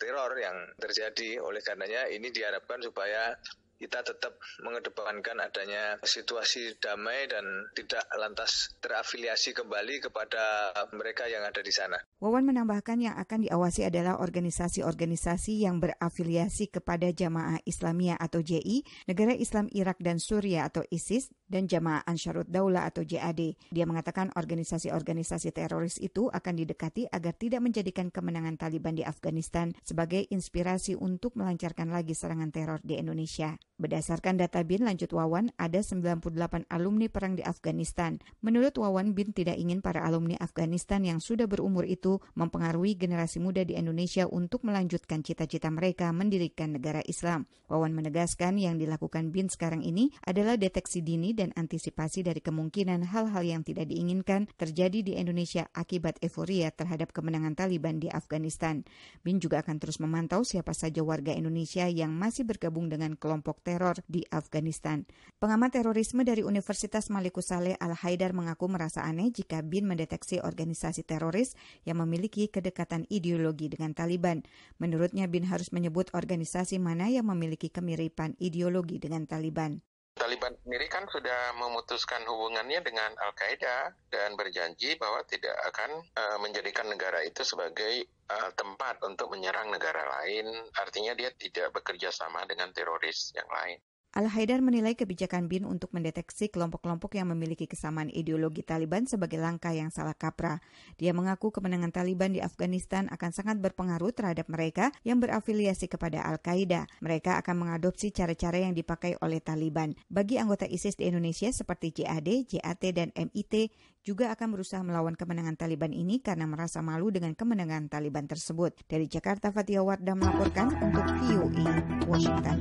teror 0.01 0.33
yang 0.41 0.57
terjadi. 0.81 1.37
Oleh 1.45 1.61
karenanya 1.61 2.09
ini 2.09 2.33
diharapkan 2.33 2.81
supaya 2.81 3.37
kita 3.81 4.05
tetap 4.05 4.37
mengedepankan 4.61 5.41
adanya 5.41 5.97
situasi 6.05 6.77
damai 6.77 7.25
dan 7.25 7.41
tidak 7.73 8.05
lantas 8.13 8.77
terafiliasi 8.77 9.57
kembali 9.57 10.05
kepada 10.05 10.69
mereka 10.93 11.25
yang 11.25 11.41
ada 11.41 11.65
di 11.65 11.73
sana. 11.73 11.97
Wawan 12.21 12.45
menambahkan 12.45 13.01
yang 13.01 13.17
akan 13.17 13.49
diawasi 13.49 13.89
adalah 13.89 14.21
organisasi-organisasi 14.21 15.65
yang 15.65 15.81
berafiliasi 15.81 16.69
kepada 16.69 17.09
Jamaah 17.09 17.57
Islamiyah 17.65 18.21
atau 18.21 18.45
JI, 18.45 18.85
Negara 19.09 19.33
Islam 19.33 19.65
Irak 19.73 19.97
dan 19.97 20.21
Suriah 20.21 20.69
atau 20.69 20.85
ISIS, 20.93 21.33
dan 21.51 21.67
Jamaah 21.67 22.07
Ansarut 22.07 22.47
Daulah 22.47 22.87
atau 22.87 23.03
JAD. 23.03 23.59
Dia 23.75 23.83
mengatakan 23.83 24.31
organisasi-organisasi 24.37 25.51
teroris 25.51 25.99
itu 25.99 26.31
akan 26.31 26.53
didekati 26.55 27.11
agar 27.11 27.35
tidak 27.35 27.59
menjadikan 27.59 28.07
kemenangan 28.07 28.55
Taliban 28.55 28.95
di 28.95 29.03
Afghanistan 29.03 29.75
sebagai 29.83 30.23
inspirasi 30.31 30.95
untuk 30.95 31.35
melancarkan 31.35 31.91
lagi 31.91 32.15
serangan 32.15 32.53
teror 32.55 32.79
di 32.85 32.95
Indonesia. 32.95 33.59
Berdasarkan 33.81 34.37
data 34.37 34.61
BIN 34.61 34.85
lanjut 34.85 35.09
Wawan, 35.09 35.57
ada 35.57 35.81
98 35.81 36.69
alumni 36.69 37.09
perang 37.09 37.33
di 37.33 37.41
Afghanistan. 37.41 38.21
Menurut 38.45 38.77
Wawan, 38.77 39.17
BIN 39.17 39.33
tidak 39.33 39.57
ingin 39.57 39.81
para 39.81 40.05
alumni 40.05 40.37
Afghanistan 40.37 41.01
yang 41.01 41.17
sudah 41.17 41.49
berumur 41.49 41.89
itu 41.89 42.21
mempengaruhi 42.37 42.93
generasi 42.93 43.41
muda 43.41 43.65
di 43.65 43.73
Indonesia 43.73 44.29
untuk 44.29 44.61
melanjutkan 44.69 45.25
cita-cita 45.25 45.73
mereka 45.73 46.13
mendirikan 46.13 46.77
negara 46.77 47.01
Islam. 47.09 47.49
Wawan 47.73 47.97
menegaskan 47.97 48.61
yang 48.61 48.77
dilakukan 48.77 49.33
BIN 49.33 49.49
sekarang 49.49 49.81
ini 49.81 50.13
adalah 50.29 50.61
deteksi 50.61 51.01
dini 51.01 51.33
dan 51.33 51.49
antisipasi 51.57 52.21
dari 52.21 52.37
kemungkinan 52.37 53.09
hal-hal 53.09 53.41
yang 53.41 53.65
tidak 53.65 53.89
diinginkan 53.89 54.45
terjadi 54.61 55.01
di 55.01 55.17
Indonesia 55.17 55.65
akibat 55.73 56.21
euforia 56.21 56.69
terhadap 56.69 57.09
kemenangan 57.17 57.57
Taliban 57.57 57.97
di 57.97 58.13
Afghanistan. 58.13 58.85
BIN 59.25 59.41
juga 59.41 59.65
akan 59.65 59.81
terus 59.81 59.97
memantau 59.97 60.45
siapa 60.45 60.77
saja 60.77 61.01
warga 61.01 61.33
Indonesia 61.33 61.89
yang 61.89 62.13
masih 62.13 62.45
bergabung 62.45 62.85
dengan 62.85 63.17
kelompok 63.17 63.70
teror 63.71 64.03
di 64.11 64.27
Afghanistan. 64.27 65.07
Pengamat 65.39 65.79
terorisme 65.79 66.27
dari 66.27 66.43
Universitas 66.43 67.07
Malikusale 67.07 67.79
Al-Haidar 67.79 68.35
mengaku 68.35 68.67
merasa 68.67 69.07
aneh 69.07 69.31
jika 69.31 69.63
BIN 69.63 69.87
mendeteksi 69.87 70.43
organisasi 70.43 71.07
teroris 71.07 71.55
yang 71.87 72.03
memiliki 72.03 72.51
kedekatan 72.51 73.07
ideologi 73.07 73.71
dengan 73.71 73.95
Taliban. 73.95 74.43
Menurutnya 74.83 75.31
BIN 75.31 75.47
harus 75.47 75.71
menyebut 75.71 76.11
organisasi 76.11 76.83
mana 76.83 77.07
yang 77.07 77.31
memiliki 77.31 77.71
kemiripan 77.71 78.35
ideologi 78.43 78.99
dengan 78.99 79.23
Taliban. 79.23 79.79
Taliban 80.21 80.53
sendiri 80.61 80.85
kan 80.85 81.09
sudah 81.09 81.57
memutuskan 81.57 82.21
hubungannya 82.29 82.85
dengan 82.85 83.09
Al-Qaeda 83.25 83.89
dan 84.13 84.37
berjanji 84.37 84.93
bahwa 85.01 85.25
tidak 85.25 85.57
akan 85.73 85.97
uh, 86.13 86.37
menjadikan 86.37 86.85
negara 86.85 87.25
itu 87.25 87.41
sebagai 87.41 88.05
uh, 88.29 88.53
tempat 88.53 89.01
untuk 89.01 89.33
menyerang 89.33 89.73
negara 89.73 90.05
lain. 90.21 90.45
Artinya 90.77 91.17
dia 91.17 91.33
tidak 91.33 91.73
bekerja 91.73 92.13
sama 92.13 92.45
dengan 92.45 92.69
teroris 92.69 93.33
yang 93.33 93.49
lain. 93.49 93.81
Al-Haidar 94.11 94.59
menilai 94.59 94.91
kebijakan 94.91 95.47
BIN 95.47 95.63
untuk 95.63 95.95
mendeteksi 95.95 96.51
kelompok-kelompok 96.51 97.15
yang 97.15 97.31
memiliki 97.31 97.63
kesamaan 97.63 98.11
ideologi 98.11 98.59
Taliban 98.59 99.07
sebagai 99.07 99.39
langkah 99.39 99.71
yang 99.71 99.87
salah 99.87 100.11
kaprah. 100.11 100.59
Dia 100.99 101.15
mengaku 101.15 101.47
kemenangan 101.55 101.95
Taliban 101.95 102.35
di 102.35 102.43
Afghanistan 102.43 103.07
akan 103.07 103.31
sangat 103.31 103.63
berpengaruh 103.63 104.11
terhadap 104.11 104.51
mereka 104.51 104.91
yang 105.07 105.23
berafiliasi 105.23 105.87
kepada 105.87 106.27
Al-Qaeda. 106.27 106.91
Mereka 106.99 107.39
akan 107.39 107.63
mengadopsi 107.63 108.11
cara-cara 108.11 108.59
yang 108.59 108.75
dipakai 108.75 109.15
oleh 109.23 109.39
Taliban. 109.39 109.95
Bagi 110.11 110.35
anggota 110.35 110.67
ISIS 110.67 110.99
di 110.99 111.07
Indonesia 111.07 111.47
seperti 111.47 112.03
JAD, 112.03 112.51
JAT, 112.51 112.83
dan 112.91 113.15
MIT 113.15 113.71
juga 114.03 114.35
akan 114.35 114.59
berusaha 114.59 114.83
melawan 114.83 115.15
kemenangan 115.15 115.55
Taliban 115.55 115.95
ini 115.95 116.19
karena 116.19 116.43
merasa 116.51 116.83
malu 116.83 117.15
dengan 117.15 117.31
kemenangan 117.31 117.87
Taliban 117.87 118.27
tersebut. 118.27 118.75
Dari 118.91 119.07
Jakarta, 119.07 119.55
Fatia 119.55 119.79
Wardah 119.79 120.19
melaporkan 120.19 120.75
untuk 120.83 121.07
VOA 121.23 121.79
Washington. 122.11 122.59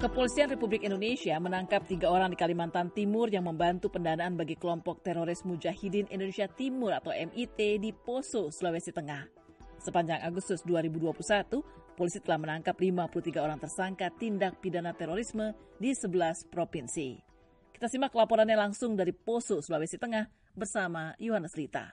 Kepolisian 0.00 0.48
Republik 0.48 0.80
Indonesia 0.80 1.36
menangkap 1.36 1.84
tiga 1.84 2.08
orang 2.08 2.32
di 2.32 2.38
Kalimantan 2.40 2.88
Timur 2.88 3.28
yang 3.28 3.44
membantu 3.44 3.92
pendanaan 3.92 4.32
bagi 4.32 4.56
kelompok 4.56 5.04
teroris 5.04 5.44
Mujahidin 5.44 6.08
Indonesia 6.08 6.48
Timur 6.48 6.96
atau 6.96 7.12
MIT 7.12 7.76
di 7.76 7.92
Poso, 7.92 8.48
Sulawesi 8.48 8.96
Tengah. 8.96 9.28
Sepanjang 9.76 10.24
Agustus 10.24 10.64
2021, 10.64 11.60
polisi 12.00 12.16
telah 12.24 12.40
menangkap 12.40 12.80
53 12.80 13.44
orang 13.44 13.60
tersangka 13.60 14.08
tindak 14.16 14.56
pidana 14.64 14.96
terorisme 14.96 15.52
di 15.76 15.92
11 15.92 16.48
provinsi. 16.48 17.20
Kita 17.68 17.84
simak 17.84 18.16
laporannya 18.16 18.56
langsung 18.56 18.96
dari 18.96 19.12
Poso, 19.12 19.60
Sulawesi 19.60 20.00
Tengah 20.00 20.24
bersama 20.56 21.12
Yohanes 21.20 21.52
Lita. 21.60 21.92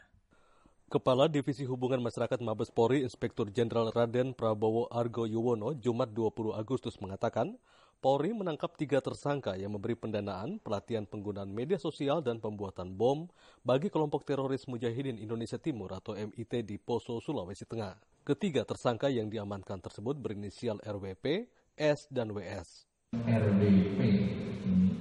Kepala 0.87 1.27
Divisi 1.27 1.67
Hubungan 1.67 1.99
Masyarakat 1.99 2.39
Mabes 2.39 2.71
Polri 2.71 3.03
Inspektur 3.03 3.51
Jenderal 3.51 3.91
Raden 3.91 4.31
Prabowo 4.31 4.87
Argo 4.87 5.27
Yuwono 5.27 5.75
Jumat 5.75 6.15
20 6.15 6.55
Agustus 6.55 6.95
mengatakan, 7.03 7.59
Polri 7.97 8.29
menangkap 8.29 8.77
tiga 8.77 9.01
tersangka 9.01 9.57
yang 9.57 9.73
memberi 9.73 9.97
pendanaan, 9.97 10.61
pelatihan 10.61 11.09
penggunaan 11.09 11.49
media 11.49 11.81
sosial, 11.81 12.21
dan 12.21 12.37
pembuatan 12.37 12.93
bom 12.93 13.25
bagi 13.65 13.89
kelompok 13.89 14.21
teroris 14.21 14.69
Mujahidin 14.69 15.17
Indonesia 15.17 15.57
Timur 15.57 15.89
atau 15.97 16.13
MIT 16.13 16.61
di 16.61 16.77
Poso, 16.77 17.17
Sulawesi 17.17 17.65
Tengah. 17.65 17.97
Ketiga 18.21 18.61
tersangka 18.69 19.09
yang 19.09 19.33
diamankan 19.33 19.81
tersebut 19.81 20.13
berinisial 20.13 20.77
RWP, 20.85 21.49
S, 21.73 22.05
dan 22.13 22.29
WS. 22.37 22.85
RWP, 23.17 24.01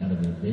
RWP 0.00 0.44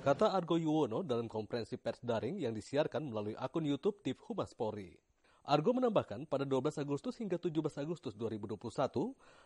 Kata 0.00 0.32
Argo 0.32 0.56
Yuwono 0.56 1.04
dalam 1.04 1.28
konferensi 1.28 1.76
pers 1.76 2.00
daring 2.00 2.40
yang 2.40 2.56
disiarkan 2.56 3.12
melalui 3.12 3.36
akun 3.36 3.68
YouTube 3.68 4.00
Div 4.00 4.16
Humas 4.24 4.56
Polri. 4.56 4.96
Argo 5.44 5.76
menambahkan 5.76 6.24
pada 6.24 6.48
12 6.48 6.80
Agustus 6.80 7.20
hingga 7.20 7.36
17 7.36 7.84
Agustus 7.84 8.16
2021, 8.16 8.56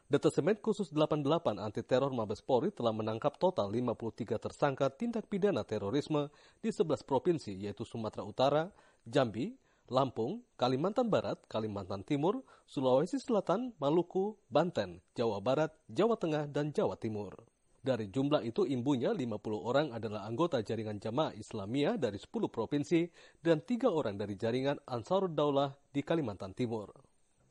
Detasemen 0.06 0.54
Khusus 0.62 0.94
88 0.94 1.58
Anti 1.58 1.82
Teror 1.82 2.14
Mabes 2.14 2.38
Polri 2.38 2.70
telah 2.70 2.94
menangkap 2.94 3.34
total 3.34 3.66
53 3.66 4.38
tersangka 4.38 4.94
tindak 4.94 5.26
pidana 5.26 5.66
terorisme 5.66 6.30
di 6.62 6.70
11 6.70 7.02
provinsi 7.02 7.50
yaitu 7.50 7.82
Sumatera 7.82 8.22
Utara, 8.22 8.70
Jambi, 9.02 9.58
Lampung, 9.90 10.38
Kalimantan 10.54 11.10
Barat, 11.10 11.42
Kalimantan 11.50 12.06
Timur, 12.06 12.46
Sulawesi 12.70 13.18
Selatan, 13.18 13.74
Maluku, 13.82 14.38
Banten, 14.46 15.02
Jawa 15.18 15.42
Barat, 15.42 15.74
Jawa 15.90 16.14
Tengah, 16.14 16.46
dan 16.46 16.70
Jawa 16.70 16.94
Timur. 16.94 17.42
Dari 17.84 18.08
jumlah 18.08 18.40
itu 18.48 18.64
imbunya 18.64 19.12
50 19.12 19.44
orang 19.60 19.92
adalah 19.92 20.24
anggota 20.24 20.64
jaringan 20.64 20.96
jamaah 20.96 21.36
Islamiyah 21.36 22.00
dari 22.00 22.16
10 22.16 22.48
provinsi 22.48 23.04
dan 23.44 23.60
tiga 23.60 23.92
orang 23.92 24.16
dari 24.16 24.40
jaringan 24.40 24.80
Ansarud 24.88 25.36
Daulah 25.36 25.68
di 25.92 26.00
Kalimantan 26.00 26.56
Timur. 26.56 26.96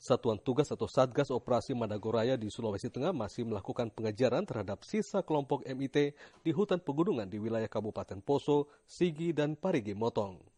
Satuan 0.01 0.41
Tugas 0.41 0.73
atau 0.73 0.89
Satgas 0.89 1.29
Operasi 1.29 1.77
Madagoraya 1.77 2.33
di 2.33 2.49
Sulawesi 2.49 2.89
Tengah 2.89 3.13
masih 3.13 3.45
melakukan 3.45 3.93
pengejaran 3.93 4.41
terhadap 4.41 4.81
sisa 4.81 5.21
kelompok 5.21 5.69
MIT 5.69 6.17
di 6.41 6.49
hutan 6.49 6.81
pegunungan 6.81 7.29
di 7.29 7.37
wilayah 7.37 7.69
Kabupaten 7.69 8.17
Poso, 8.25 8.73
Sigi, 8.89 9.37
dan 9.37 9.53
Parigi 9.53 9.93
Motong. 9.93 10.52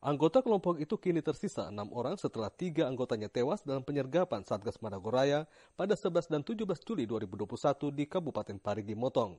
Anggota 0.00 0.40
kelompok 0.40 0.80
itu 0.80 0.96
kini 0.96 1.20
tersisa 1.20 1.68
enam 1.68 1.92
orang 1.92 2.16
setelah 2.16 2.48
tiga 2.48 2.88
anggotanya 2.88 3.28
tewas 3.28 3.60
dalam 3.60 3.84
penyergapan 3.84 4.40
Satgas 4.40 4.80
Madagoraya 4.80 5.44
pada 5.76 5.92
11 5.92 6.24
dan 6.24 6.40
17 6.40 6.64
Juli 6.88 7.04
2021 7.04 7.92
di 7.92 8.08
Kabupaten 8.08 8.56
Parigi 8.56 8.96
Motong. 8.96 9.36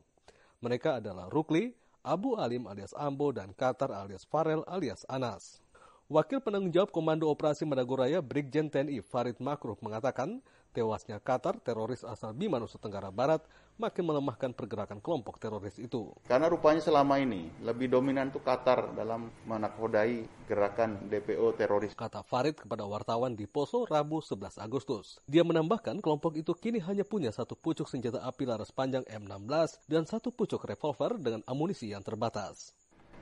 Mereka 0.62 1.01
adalah 1.01 1.34
Rukli, 1.34 1.74
Abu 2.06 2.38
Alim 2.38 2.70
alias 2.70 2.94
Ambo, 2.94 3.34
dan 3.34 3.58
Qatar 3.58 3.89
alias 3.89 4.22
Farel 4.30 4.62
alias 4.70 5.01
Anas. 5.10 5.65
Wakil 6.06 6.38
penanggung 6.46 6.70
jawab 6.70 6.94
Komando 6.94 7.25
Operasi 7.34 7.65
Madagoraya 7.65 8.22
Brigjen 8.22 8.70
TNI 8.70 9.01
Farid 9.01 9.41
Makruh 9.41 9.82
mengatakan 9.82 10.46
tewasnya 10.72 11.20
Qatar, 11.20 11.60
teroris 11.60 12.01
asal 12.08 12.32
Bima 12.32 12.58
Nusa 12.58 12.80
Tenggara 12.80 13.12
Barat, 13.12 13.44
makin 13.75 14.08
melemahkan 14.08 14.56
pergerakan 14.56 15.04
kelompok 15.04 15.38
teroris 15.38 15.75
itu. 15.78 16.12
Karena 16.25 16.48
rupanya 16.48 16.80
selama 16.80 17.20
ini 17.20 17.51
lebih 17.62 17.92
dominan 17.92 18.32
itu 18.32 18.40
Qatar 18.40 18.96
dalam 18.96 19.30
menakodai 19.46 20.48
gerakan 20.48 21.12
DPO 21.12 21.60
teroris. 21.60 21.92
Kata 21.94 22.24
Farid 22.24 22.63
kepada 22.63 22.88
wartawan 22.88 23.36
di 23.36 23.46
Poso 23.46 23.84
Rabu 23.84 24.24
11 24.24 24.58
Agustus. 24.58 25.20
Dia 25.28 25.44
menambahkan 25.44 26.00
kelompok 26.00 26.40
itu 26.40 26.56
kini 26.56 26.80
hanya 26.82 27.04
punya 27.04 27.30
satu 27.30 27.54
pucuk 27.54 27.86
senjata 27.92 28.24
api 28.24 28.48
laras 28.48 28.72
panjang 28.72 29.04
M16 29.08 29.86
dan 29.86 30.08
satu 30.08 30.32
pucuk 30.32 30.63
revolver 30.63 31.20
dengan 31.20 31.44
amunisi 31.46 31.92
yang 31.92 32.01
terbatas. 32.01 32.74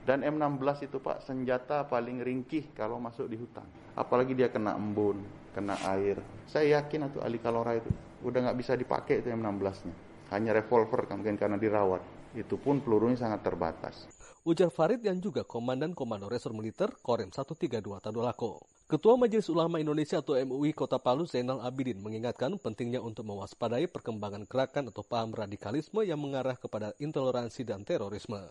Dan 0.10 0.24
M16 0.26 0.90
itu 0.90 0.98
Pak 0.98 1.22
senjata 1.22 1.86
paling 1.86 2.24
ringkih 2.24 2.72
kalau 2.74 2.98
masuk 2.98 3.30
di 3.30 3.36
hutan. 3.38 3.68
Apalagi 3.94 4.34
dia 4.34 4.50
kena 4.50 4.74
embun, 4.74 5.22
kena 5.52 5.76
air. 5.90 6.18
Saya 6.50 6.82
yakin 6.82 7.10
itu 7.10 7.20
Ali 7.22 7.42
Kalora 7.42 7.78
itu 7.78 7.90
udah 8.26 8.50
nggak 8.50 8.58
bisa 8.58 8.74
dipakai 8.76 9.24
itu 9.24 9.32
M16-nya. 9.32 9.94
Hanya 10.34 10.52
revolver 10.54 11.10
mungkin 11.10 11.36
karena 11.38 11.58
dirawat. 11.58 12.02
Itu 12.38 12.62
pun 12.62 12.78
pelurunya 12.80 13.18
sangat 13.18 13.42
terbatas. 13.42 14.06
Ujar 14.46 14.70
Farid 14.70 15.02
yang 15.04 15.20
juga 15.20 15.44
Komandan 15.44 15.92
Komando 15.92 16.30
Resor 16.30 16.54
Militer 16.54 16.94
Korem 17.02 17.34
132 17.34 17.82
Tadolako. 18.00 18.64
Ketua 18.90 19.14
Majelis 19.14 19.46
Ulama 19.54 19.78
Indonesia 19.78 20.18
atau 20.18 20.34
MUI 20.34 20.74
Kota 20.74 20.98
Palu 20.98 21.30
Zainal 21.30 21.62
Abidin 21.62 22.02
mengingatkan 22.02 22.58
pentingnya 22.58 22.98
untuk 22.98 23.30
mewaspadai 23.30 23.86
perkembangan 23.86 24.50
gerakan 24.50 24.90
atau 24.90 25.06
paham 25.06 25.30
radikalisme 25.30 26.02
yang 26.02 26.18
mengarah 26.18 26.58
kepada 26.58 26.98
intoleransi 26.98 27.62
dan 27.70 27.86
terorisme. 27.86 28.42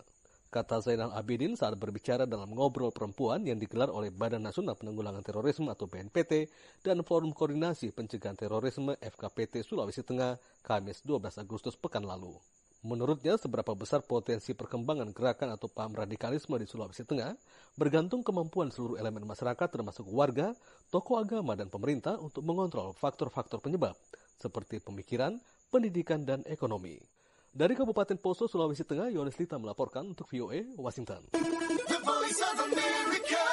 Kata 0.49 0.81
Zainal 0.81 1.13
Abidin 1.13 1.61
saat 1.61 1.77
berbicara 1.77 2.25
dalam 2.25 2.49
ngobrol 2.57 2.89
perempuan 2.89 3.45
yang 3.45 3.61
digelar 3.61 3.93
oleh 3.93 4.09
Badan 4.09 4.41
Nasional 4.41 4.81
Penanggulangan 4.81 5.21
Terorisme 5.21 5.69
atau 5.69 5.85
BNPT 5.85 6.49
dan 6.81 7.05
Forum 7.05 7.37
Koordinasi 7.37 7.93
Pencegahan 7.93 8.33
Terorisme 8.33 8.97
FKPT 8.97 9.61
Sulawesi 9.61 10.01
Tengah, 10.01 10.41
Kamis 10.65 11.05
12 11.05 11.45
Agustus 11.45 11.77
pekan 11.77 12.01
lalu. 12.01 12.33
Menurutnya, 12.81 13.37
seberapa 13.37 13.77
besar 13.77 14.01
potensi 14.01 14.57
perkembangan 14.57 15.13
gerakan 15.13 15.53
atau 15.53 15.69
paham 15.69 15.93
radikalisme 15.93 16.57
di 16.57 16.65
Sulawesi 16.65 17.05
Tengah 17.05 17.37
bergantung 17.77 18.25
kemampuan 18.25 18.73
seluruh 18.73 18.97
elemen 18.97 19.29
masyarakat 19.29 19.69
termasuk 19.69 20.09
warga, 20.09 20.57
tokoh 20.89 21.21
agama, 21.21 21.61
dan 21.61 21.69
pemerintah 21.69 22.17
untuk 22.17 22.41
mengontrol 22.41 22.97
faktor-faktor 22.97 23.61
penyebab 23.61 23.93
seperti 24.41 24.81
pemikiran, 24.81 25.37
pendidikan, 25.69 26.25
dan 26.25 26.41
ekonomi. 26.49 27.18
Dari 27.59 27.75
Kabupaten 27.75 28.15
Poso, 28.23 28.47
Sulawesi 28.47 28.87
Tengah, 28.87 29.11
Yohanes 29.11 29.35
Lita 29.35 29.59
melaporkan 29.59 30.07
untuk 30.07 30.31
VOA 30.31 30.79
Washington. 30.79 31.27
The 31.35 31.99
Voice 32.07 32.39
of 32.39 32.55
America, 32.71 33.47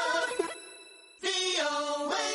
VOA. 1.25 2.29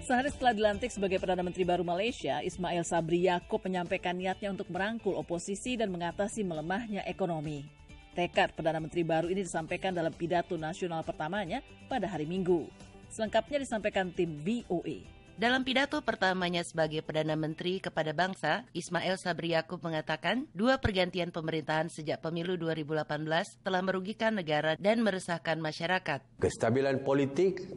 Sehari 0.00 0.32
setelah 0.32 0.56
dilantik 0.56 0.88
sebagai 0.88 1.20
Perdana 1.20 1.44
Menteri 1.44 1.68
baru 1.68 1.84
Malaysia, 1.84 2.40
Ismail 2.40 2.88
Sabri 2.88 3.28
Yaakob 3.28 3.60
menyampaikan 3.68 4.16
niatnya 4.16 4.48
untuk 4.48 4.72
merangkul 4.72 5.12
oposisi 5.12 5.76
dan 5.76 5.92
mengatasi 5.92 6.40
melemahnya 6.40 7.04
ekonomi. 7.04 7.68
Tekad 8.16 8.56
Perdana 8.56 8.80
Menteri 8.80 9.04
baru 9.04 9.28
ini 9.28 9.44
disampaikan 9.44 9.92
dalam 9.92 10.16
pidato 10.16 10.56
nasional 10.56 11.04
pertamanya 11.04 11.60
pada 11.84 12.08
hari 12.08 12.24
Minggu. 12.24 12.64
Selengkapnya 13.12 13.60
disampaikan 13.60 14.08
tim 14.08 14.40
VOA. 14.40 15.17
Dalam 15.38 15.62
pidato 15.62 16.02
pertamanya 16.02 16.66
sebagai 16.66 16.98
Perdana 16.98 17.38
Menteri 17.38 17.78
kepada 17.78 18.10
bangsa, 18.10 18.66
Ismail 18.74 19.14
Sabri 19.22 19.54
Yaakob 19.54 19.78
mengatakan 19.86 20.50
dua 20.50 20.82
pergantian 20.82 21.30
pemerintahan 21.30 21.86
sejak 21.86 22.18
pemilu 22.18 22.58
2018 22.58 23.06
telah 23.62 23.78
merugikan 23.86 24.34
negara 24.34 24.74
dan 24.82 24.98
meresahkan 24.98 25.62
masyarakat. 25.62 26.42
Kestabilan 26.42 27.06
politik 27.06 27.70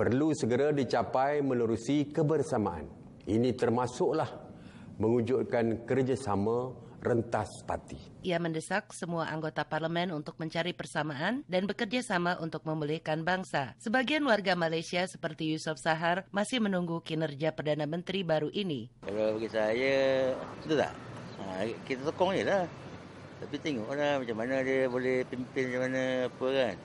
perlu 0.00 0.32
segera 0.32 0.72
dicapai 0.72 1.44
menerusi 1.44 2.08
kebersamaan. 2.08 2.88
Ini 3.28 3.52
termasuklah 3.52 4.40
mewujudkan 4.96 5.84
kerjasama, 5.84 6.72
rentas 7.04 7.60
parti. 7.68 8.00
Ia 8.24 8.40
mendesak 8.40 8.96
semua 8.96 9.28
anggota 9.28 9.60
parlemen 9.68 10.10
untuk 10.16 10.40
mencari 10.40 10.72
persamaan 10.72 11.44
dan 11.44 11.68
bekerja 11.68 12.00
sama 12.00 12.40
untuk 12.40 12.64
memulihkan 12.64 13.20
bangsa. 13.20 13.76
Sebagian 13.76 14.24
warga 14.24 14.56
Malaysia 14.56 15.04
seperti 15.04 15.52
Yusof 15.52 15.76
Sahar 15.76 16.24
masih 16.32 16.64
menunggu 16.64 17.04
kinerja 17.04 17.52
Perdana 17.52 17.84
Menteri 17.84 18.24
baru 18.24 18.48
ini. 18.48 18.88
Kalau 19.04 19.36
bagi 19.36 19.52
saya, 19.52 20.32
betul 20.64 20.80
tak? 20.80 20.92
Ha, 21.44 21.68
kita 21.84 22.00
tokong 22.08 22.32
je 22.40 22.48
lah. 22.48 22.64
Tapi 23.44 23.60
tengoklah 23.60 24.24
macam 24.24 24.36
mana 24.40 24.64
dia 24.64 24.88
boleh 24.88 25.20
pimpin 25.28 25.68
macam 25.68 25.82
mana 25.84 26.02
apa 26.32 26.46
kan. 26.48 26.76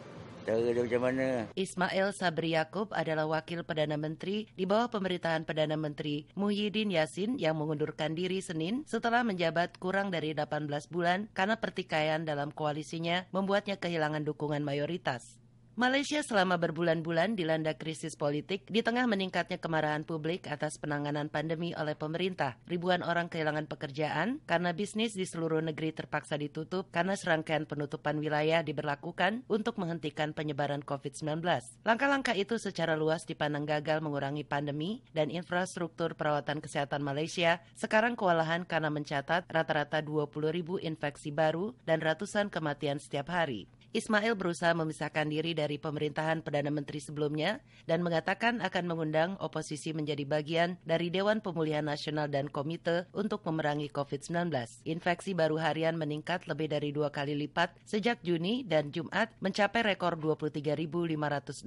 Ismail 1.54 2.12
Sabri 2.12 2.58
Yaakob 2.58 2.92
adalah 2.92 3.30
wakil 3.30 3.64
Perdana 3.64 3.96
Menteri 3.96 4.52
di 4.58 4.68
bawah 4.68 4.92
pemerintahan 4.92 5.48
Perdana 5.48 5.80
Menteri 5.80 6.28
Muhyiddin 6.36 6.92
Yassin 6.92 7.40
yang 7.40 7.56
mengundurkan 7.56 8.18
diri 8.18 8.44
Senin 8.44 8.84
setelah 8.84 9.24
menjabat 9.24 9.80
kurang 9.80 10.12
dari 10.12 10.36
18 10.36 10.68
bulan 10.92 11.32
karena 11.32 11.56
pertikaian 11.56 12.28
dalam 12.28 12.52
koalisinya 12.52 13.26
membuatnya 13.32 13.80
kehilangan 13.80 14.28
dukungan 14.28 14.62
mayoritas. 14.62 15.39
Malaysia 15.80 16.20
selama 16.20 16.60
berbulan-bulan 16.60 17.40
dilanda 17.40 17.72
krisis 17.72 18.20
politik 18.20 18.68
di 18.68 18.84
tengah 18.84 19.08
meningkatnya 19.08 19.64
kemarahan 19.64 20.04
publik 20.04 20.44
atas 20.52 20.76
penanganan 20.76 21.32
pandemi 21.32 21.72
oleh 21.72 21.96
pemerintah. 21.96 22.60
Ribuan 22.68 23.00
orang 23.00 23.32
kehilangan 23.32 23.64
pekerjaan 23.64 24.44
karena 24.44 24.76
bisnis 24.76 25.16
di 25.16 25.24
seluruh 25.24 25.64
negeri 25.64 25.96
terpaksa 25.96 26.36
ditutup 26.36 26.92
karena 26.92 27.16
serangkaian 27.16 27.64
penutupan 27.64 28.20
wilayah 28.20 28.60
diberlakukan 28.60 29.48
untuk 29.48 29.80
menghentikan 29.80 30.36
penyebaran 30.36 30.84
COVID-19. 30.84 31.48
Langkah-langkah 31.88 32.36
itu 32.36 32.60
secara 32.60 33.00
luas 33.00 33.24
dipandang 33.24 33.64
gagal 33.64 34.04
mengurangi 34.04 34.44
pandemi 34.44 35.00
dan 35.16 35.32
infrastruktur 35.32 36.12
perawatan 36.20 36.60
kesehatan 36.60 37.08
Malaysia 37.08 37.64
sekarang 37.80 38.20
kewalahan 38.20 38.68
karena 38.68 38.92
mencatat 38.92 39.48
rata-rata 39.48 40.04
20 40.04 40.28
ribu 40.52 40.76
infeksi 40.76 41.32
baru 41.32 41.72
dan 41.88 42.04
ratusan 42.04 42.52
kematian 42.52 43.00
setiap 43.00 43.32
hari. 43.32 43.79
Ismail 43.90 44.38
berusaha 44.38 44.70
memisahkan 44.78 45.26
diri 45.26 45.58
dari 45.58 45.82
pemerintahan 45.82 46.46
Perdana 46.46 46.70
Menteri 46.70 47.02
sebelumnya 47.02 47.58
dan 47.90 48.06
mengatakan 48.06 48.62
akan 48.62 48.86
mengundang 48.86 49.34
oposisi 49.42 49.98
menjadi 49.98 50.30
bagian 50.30 50.78
dari 50.86 51.10
Dewan 51.10 51.42
Pemulihan 51.42 51.82
Nasional 51.82 52.30
dan 52.30 52.54
Komite 52.54 53.10
untuk 53.18 53.42
memerangi 53.50 53.90
COVID-19. 53.90 54.54
Infeksi 54.86 55.34
baru 55.34 55.58
harian 55.58 55.98
meningkat 55.98 56.46
lebih 56.46 56.70
dari 56.70 56.94
dua 56.94 57.10
kali 57.10 57.34
lipat 57.34 57.74
sejak 57.82 58.22
Juni 58.22 58.62
dan 58.62 58.94
Jumat 58.94 59.34
mencapai 59.42 59.82
rekor 59.82 60.22
23.564 60.22 61.66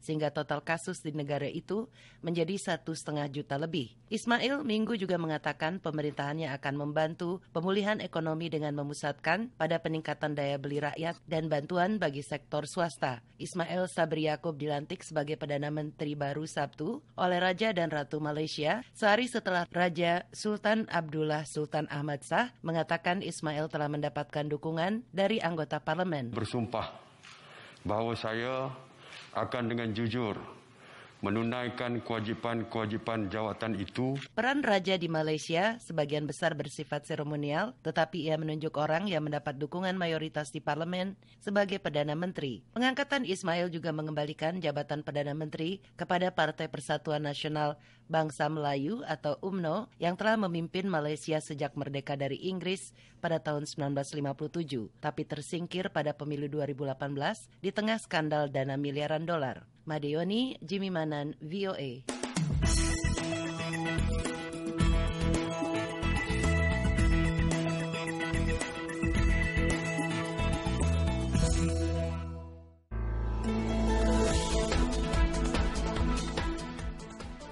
sehingga 0.00 0.32
total 0.32 0.64
kasus 0.64 1.04
di 1.04 1.12
negara 1.12 1.44
itu 1.44 1.92
menjadi 2.24 2.56
satu 2.56 2.96
setengah 2.96 3.28
juta 3.28 3.60
lebih. 3.60 3.92
Ismail 4.08 4.64
minggu 4.64 4.96
juga 4.96 5.20
mengatakan 5.20 5.76
pemerintahannya 5.76 6.48
akan 6.56 6.74
membantu 6.80 7.44
pemulihan 7.52 8.00
ekonomi 8.00 8.48
dengan 8.48 8.72
memusatkan 8.72 9.52
pada 9.60 9.76
peningkatan 9.76 10.32
daya 10.32 10.56
beli 10.56 10.80
rakyat 10.80 11.20
dan 11.34 11.50
bantuan 11.50 11.98
bagi 11.98 12.22
sektor 12.22 12.62
swasta. 12.70 13.18
Ismail 13.42 13.90
Sabri 13.90 14.30
Yaakob 14.30 14.54
dilantik 14.54 15.02
sebagai 15.02 15.34
Perdana 15.34 15.66
Menteri 15.66 16.14
baru 16.14 16.46
Sabtu 16.46 17.02
oleh 17.18 17.42
Raja 17.42 17.74
dan 17.74 17.90
Ratu 17.90 18.22
Malaysia 18.22 18.86
sehari 18.94 19.26
setelah 19.26 19.66
Raja 19.74 20.30
Sultan 20.30 20.86
Abdullah 20.86 21.42
Sultan 21.42 21.90
Ahmad 21.90 22.22
Shah 22.22 22.54
mengatakan 22.62 23.18
Ismail 23.18 23.66
telah 23.66 23.90
mendapatkan 23.90 24.46
dukungan 24.46 25.02
dari 25.10 25.42
anggota 25.42 25.82
parlemen. 25.82 26.30
Bersumpah 26.30 26.94
bahawa 27.82 28.14
saya 28.14 28.70
akan 29.34 29.74
dengan 29.74 29.90
jujur 29.90 30.38
menunaikan 31.24 32.04
kewajipan-kewajipan 32.04 33.32
jawatan 33.32 33.80
itu. 33.80 34.20
Peran 34.36 34.60
Raja 34.60 35.00
di 35.00 35.08
Malaysia 35.08 35.80
sebagian 35.80 36.28
besar 36.28 36.52
bersifat 36.52 37.08
seremonial, 37.08 37.72
tetapi 37.80 38.28
ia 38.28 38.36
menunjuk 38.36 38.76
orang 38.76 39.08
yang 39.08 39.24
mendapat 39.24 39.56
dukungan 39.56 39.96
mayoritas 39.96 40.52
di 40.52 40.60
parlemen 40.60 41.16
sebagai 41.40 41.80
Perdana 41.80 42.12
Menteri. 42.12 42.60
Pengangkatan 42.76 43.24
Ismail 43.24 43.72
juga 43.72 43.96
mengembalikan 43.96 44.60
jabatan 44.60 45.00
Perdana 45.00 45.32
Menteri 45.32 45.80
kepada 45.96 46.28
Partai 46.28 46.68
Persatuan 46.68 47.24
Nasional 47.24 47.80
Bangsa 48.04 48.52
Melayu 48.52 49.00
atau 49.08 49.40
UMNO 49.40 49.88
yang 49.96 50.20
telah 50.20 50.36
memimpin 50.36 50.84
Malaysia 50.84 51.40
sejak 51.40 51.72
merdeka 51.72 52.20
dari 52.20 52.36
Inggris 52.52 52.92
pada 53.24 53.40
tahun 53.40 53.64
1957, 53.64 54.92
tapi 55.00 55.24
tersingkir 55.24 55.88
pada 55.88 56.12
pemilu 56.12 56.52
2018 56.52 57.64
di 57.64 57.72
tengah 57.72 57.96
skandal 57.96 58.52
dana 58.52 58.76
miliaran 58.76 59.24
dolar. 59.24 59.64
Madeoni, 59.84 60.56
Jimmy 60.64 60.88
Manan, 60.88 61.36
VOA. 61.44 62.08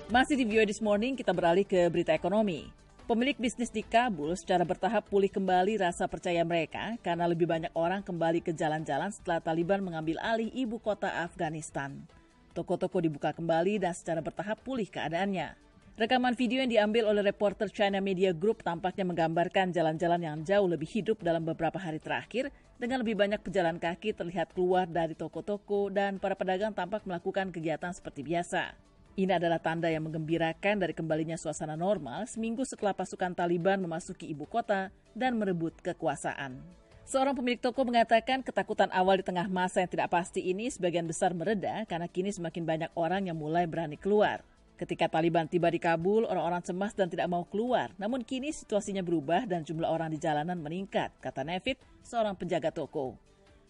Masih 0.09 0.37
di 0.37 0.45
VOA 0.49 0.68
This 0.68 0.81
Morning, 0.81 1.16
kita 1.16 1.37
beralih 1.37 1.64
ke 1.68 1.88
berita 1.92 2.16
ekonomi. 2.16 2.68
Pemilik 3.05 3.37
bisnis 3.37 3.68
di 3.68 3.85
Kabul 3.85 4.33
secara 4.40 4.64
bertahap 4.64 5.05
pulih 5.09 5.29
kembali 5.29 5.85
rasa 5.85 6.09
percaya 6.09 6.40
mereka 6.49 6.97
karena 7.05 7.29
lebih 7.29 7.45
banyak 7.45 7.73
orang 7.77 8.01
kembali 8.01 8.40
ke 8.40 8.57
jalan-jalan 8.57 9.12
setelah 9.12 9.45
Taliban 9.45 9.85
mengambil 9.85 10.16
alih 10.25 10.49
ibu 10.49 10.81
kota 10.81 11.12
Afghanistan. 11.21 12.22
Toko-toko 12.53 13.01
dibuka 13.01 13.33
kembali 13.33 13.81
dan 13.81 13.97
secara 13.97 14.21
bertahap 14.21 14.61
pulih 14.61 14.85
keadaannya. 14.85 15.57
Rekaman 15.97 16.37
video 16.37 16.61
yang 16.61 16.73
diambil 16.73 17.09
oleh 17.09 17.25
reporter 17.25 17.69
China 17.73 18.01
Media 18.01 18.33
Group 18.33 18.61
tampaknya 18.61 19.09
menggambarkan 19.09 19.73
jalan-jalan 19.73 20.21
yang 20.21 20.37
jauh 20.45 20.69
lebih 20.69 20.88
hidup 20.88 21.21
dalam 21.25 21.45
beberapa 21.45 21.81
hari 21.81 21.97
terakhir 21.97 22.53
dengan 22.77 23.01
lebih 23.01 23.17
banyak 23.17 23.41
pejalan 23.41 23.81
kaki 23.81 24.12
terlihat 24.17 24.53
keluar 24.53 24.85
dari 24.85 25.17
toko-toko 25.17 25.88
dan 25.88 26.21
para 26.21 26.37
pedagang 26.37 26.77
tampak 26.77 27.05
melakukan 27.09 27.49
kegiatan 27.53 27.93
seperti 27.93 28.21
biasa. 28.21 28.77
Ini 29.17 29.37
adalah 29.37 29.61
tanda 29.61 29.93
yang 29.93 30.09
menggembirakan 30.09 30.81
dari 30.81 30.97
kembalinya 30.97 31.37
suasana 31.37 31.77
normal 31.77 32.25
seminggu 32.25 32.65
setelah 32.65 32.97
pasukan 32.97 33.37
Taliban 33.37 33.81
memasuki 33.81 34.29
ibu 34.29 34.49
kota 34.49 34.88
dan 35.12 35.37
merebut 35.37 35.77
kekuasaan. 35.85 36.82
Seorang 37.03 37.35
pemilik 37.35 37.59
toko 37.59 37.83
mengatakan 37.83 38.47
ketakutan 38.47 38.87
awal 38.95 39.19
di 39.19 39.27
tengah 39.27 39.51
masa 39.51 39.83
yang 39.83 39.91
tidak 39.91 40.09
pasti 40.15 40.38
ini 40.38 40.71
sebagian 40.71 41.03
besar 41.03 41.35
mereda 41.35 41.83
karena 41.91 42.07
kini 42.07 42.31
semakin 42.31 42.62
banyak 42.62 42.91
orang 42.95 43.27
yang 43.27 43.35
mulai 43.35 43.67
berani 43.67 43.99
keluar. 43.99 44.47
Ketika 44.79 45.11
Taliban 45.11 45.51
tiba 45.51 45.71
di 45.71 45.79
Kabul, 45.83 46.27
orang-orang 46.27 46.62
cemas 46.62 46.95
dan 46.95 47.11
tidak 47.11 47.27
mau 47.27 47.43
keluar. 47.47 47.91
Namun 47.99 48.23
kini 48.23 48.55
situasinya 48.55 49.03
berubah 49.03 49.47
dan 49.47 49.67
jumlah 49.67 49.87
orang 49.87 50.15
di 50.15 50.19
jalanan 50.19 50.59
meningkat, 50.59 51.11
kata 51.19 51.43
Nevid, 51.43 51.79
seorang 52.03 52.38
penjaga 52.38 52.71
toko. 52.71 53.15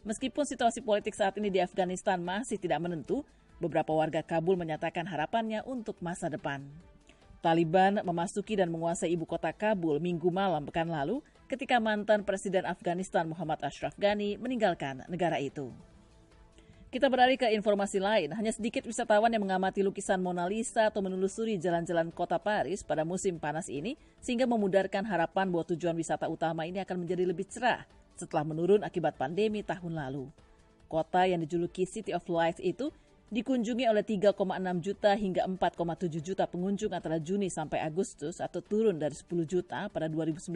Meskipun 0.08 0.44
situasi 0.44 0.80
politik 0.80 1.12
saat 1.12 1.36
ini 1.36 1.52
di 1.52 1.60
Afghanistan 1.60 2.20
masih 2.20 2.56
tidak 2.56 2.80
menentu, 2.84 3.24
beberapa 3.60 3.92
warga 3.92 4.24
Kabul 4.24 4.56
menyatakan 4.56 5.08
harapannya 5.08 5.64
untuk 5.68 6.00
masa 6.00 6.32
depan. 6.32 6.64
Taliban 7.42 7.98
memasuki 8.06 8.54
dan 8.54 8.70
menguasai 8.70 9.10
ibu 9.10 9.26
kota 9.26 9.50
Kabul 9.50 9.98
minggu 9.98 10.30
malam 10.30 10.62
pekan 10.62 10.86
lalu 10.86 11.18
ketika 11.52 11.76
mantan 11.76 12.24
Presiden 12.24 12.64
Afghanistan 12.64 13.28
Muhammad 13.28 13.60
Ashraf 13.60 13.92
Ghani 14.00 14.40
meninggalkan 14.40 15.04
negara 15.04 15.36
itu. 15.36 15.68
Kita 16.88 17.12
beralih 17.12 17.36
ke 17.36 17.44
informasi 17.52 18.00
lain. 18.00 18.32
Hanya 18.32 18.56
sedikit 18.56 18.88
wisatawan 18.88 19.28
yang 19.28 19.44
mengamati 19.44 19.84
lukisan 19.84 20.16
Mona 20.24 20.48
Lisa 20.48 20.88
atau 20.88 21.04
menelusuri 21.04 21.60
jalan-jalan 21.60 22.08
kota 22.08 22.40
Paris 22.40 22.80
pada 22.80 23.04
musim 23.04 23.36
panas 23.36 23.68
ini, 23.68 24.00
sehingga 24.24 24.48
memudarkan 24.48 25.04
harapan 25.04 25.52
bahwa 25.52 25.68
tujuan 25.76 25.92
wisata 25.92 26.24
utama 26.24 26.64
ini 26.64 26.80
akan 26.80 27.04
menjadi 27.04 27.28
lebih 27.28 27.44
cerah 27.44 27.84
setelah 28.16 28.48
menurun 28.48 28.80
akibat 28.80 29.20
pandemi 29.20 29.60
tahun 29.60 29.92
lalu. 29.92 30.32
Kota 30.88 31.28
yang 31.28 31.44
dijuluki 31.44 31.84
City 31.84 32.16
of 32.16 32.24
Lights 32.32 32.64
itu 32.64 32.88
dikunjungi 33.32 33.88
oleh 33.88 34.04
3,6 34.04 34.36
juta 34.84 35.16
hingga 35.16 35.48
4,7 35.48 36.20
juta 36.20 36.44
pengunjung 36.44 36.92
antara 36.92 37.16
Juni 37.16 37.48
sampai 37.48 37.80
Agustus 37.80 38.44
atau 38.44 38.60
turun 38.60 39.00
dari 39.00 39.16
10 39.16 39.48
juta 39.48 39.88
pada 39.88 40.04
2019 40.04 40.52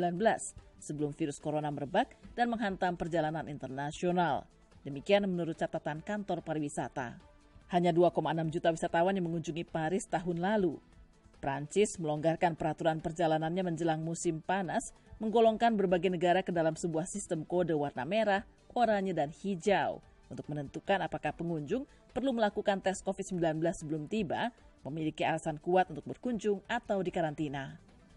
sebelum 0.77 1.17
virus 1.17 1.41
corona 1.41 1.73
merebak 1.73 2.13
dan 2.37 2.53
menghantam 2.53 2.93
perjalanan 3.01 3.49
internasional. 3.49 4.45
Demikian 4.85 5.25
menurut 5.25 5.57
catatan 5.57 6.05
kantor 6.05 6.45
pariwisata. 6.45 7.17
Hanya 7.73 7.97
2,6 7.97 8.21
juta 8.53 8.69
wisatawan 8.69 9.17
yang 9.17 9.25
mengunjungi 9.25 9.65
Paris 9.65 10.05
tahun 10.05 10.45
lalu. 10.45 10.77
Prancis 11.41 11.97
melonggarkan 11.97 12.61
peraturan 12.61 13.01
perjalanannya 13.01 13.73
menjelang 13.73 14.05
musim 14.05 14.45
panas, 14.45 14.93
menggolongkan 15.17 15.81
berbagai 15.81 16.13
negara 16.13 16.45
ke 16.45 16.53
dalam 16.53 16.77
sebuah 16.77 17.09
sistem 17.09 17.41
kode 17.41 17.73
warna 17.73 18.05
merah, 18.05 18.45
oranye, 18.77 19.17
dan 19.17 19.33
hijau 19.33 20.05
untuk 20.31 20.47
menentukan 20.51 21.03
apakah 21.03 21.33
pengunjung 21.35 21.87
perlu 22.17 22.33
melakukan 22.33 22.81
tes 22.81 23.05
COVID-19 23.05 23.61
sebelum 23.77 24.09
tiba, 24.09 24.51
memiliki 24.87 25.27
alasan 25.27 25.61
kuat 25.61 25.91
untuk 25.93 26.07
berkunjung 26.07 26.63
atau 26.65 27.03
dikarantina. 27.05 27.77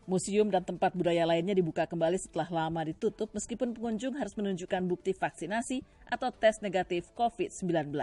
Museum 0.10 0.50
dan 0.50 0.66
tempat 0.66 0.98
budaya 0.98 1.22
lainnya 1.22 1.54
dibuka 1.54 1.86
kembali 1.86 2.18
setelah 2.18 2.50
lama 2.50 2.82
ditutup 2.82 3.30
meskipun 3.30 3.78
pengunjung 3.78 4.18
harus 4.18 4.34
menunjukkan 4.34 4.82
bukti 4.90 5.14
vaksinasi 5.14 5.86
atau 6.10 6.34
tes 6.34 6.66
negatif 6.66 7.14
COVID-19. 7.14 7.94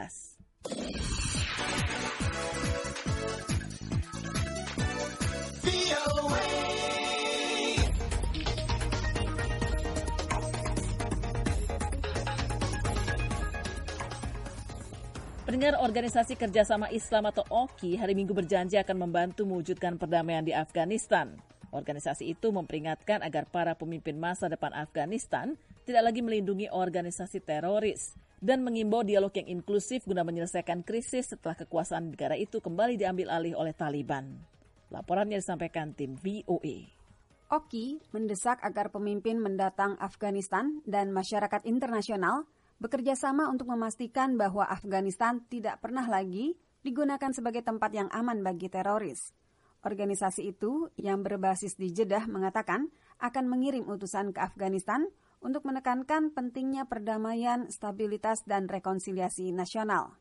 Pendengar 15.46 15.78
Organisasi 15.78 16.34
Kerjasama 16.34 16.90
Islam 16.90 17.30
atau 17.30 17.46
OKI 17.46 18.02
hari 18.02 18.18
Minggu 18.18 18.34
berjanji 18.34 18.82
akan 18.82 19.06
membantu 19.06 19.46
mewujudkan 19.46 19.94
perdamaian 19.94 20.42
di 20.42 20.50
Afghanistan. 20.50 21.38
Organisasi 21.70 22.34
itu 22.34 22.50
memperingatkan 22.50 23.22
agar 23.22 23.46
para 23.46 23.78
pemimpin 23.78 24.18
masa 24.18 24.50
depan 24.50 24.74
Afghanistan 24.74 25.54
tidak 25.86 26.10
lagi 26.10 26.18
melindungi 26.18 26.66
organisasi 26.66 27.46
teroris 27.46 28.18
dan 28.42 28.66
mengimbau 28.66 29.06
dialog 29.06 29.30
yang 29.38 29.62
inklusif 29.62 30.02
guna 30.02 30.26
menyelesaikan 30.26 30.82
krisis 30.82 31.30
setelah 31.30 31.54
kekuasaan 31.54 32.10
negara 32.10 32.34
itu 32.34 32.58
kembali 32.58 32.98
diambil 32.98 33.30
alih 33.30 33.54
oleh 33.54 33.70
Taliban. 33.70 34.26
Laporannya 34.90 35.38
disampaikan 35.38 35.94
tim 35.94 36.18
VOA. 36.18 36.90
Oki 37.54 38.02
mendesak 38.10 38.58
agar 38.66 38.90
pemimpin 38.90 39.38
mendatang 39.38 39.94
Afghanistan 40.02 40.82
dan 40.90 41.14
masyarakat 41.14 41.62
internasional 41.70 42.50
bekerja 42.76 43.16
sama 43.16 43.48
untuk 43.48 43.72
memastikan 43.72 44.36
bahwa 44.36 44.68
Afghanistan 44.68 45.44
tidak 45.48 45.80
pernah 45.80 46.04
lagi 46.04 46.56
digunakan 46.84 47.32
sebagai 47.34 47.66
tempat 47.66 47.90
yang 47.90 48.08
aman 48.14 48.44
bagi 48.44 48.70
teroris. 48.70 49.34
Organisasi 49.86 50.50
itu 50.50 50.90
yang 50.98 51.22
berbasis 51.22 51.78
di 51.78 51.94
Jeddah 51.94 52.26
mengatakan 52.26 52.90
akan 53.22 53.44
mengirim 53.46 53.86
utusan 53.86 54.34
ke 54.34 54.42
Afghanistan 54.42 55.06
untuk 55.38 55.62
menekankan 55.62 56.34
pentingnya 56.34 56.90
perdamaian, 56.90 57.70
stabilitas, 57.70 58.42
dan 58.48 58.66
rekonsiliasi 58.66 59.54
nasional. 59.54 60.16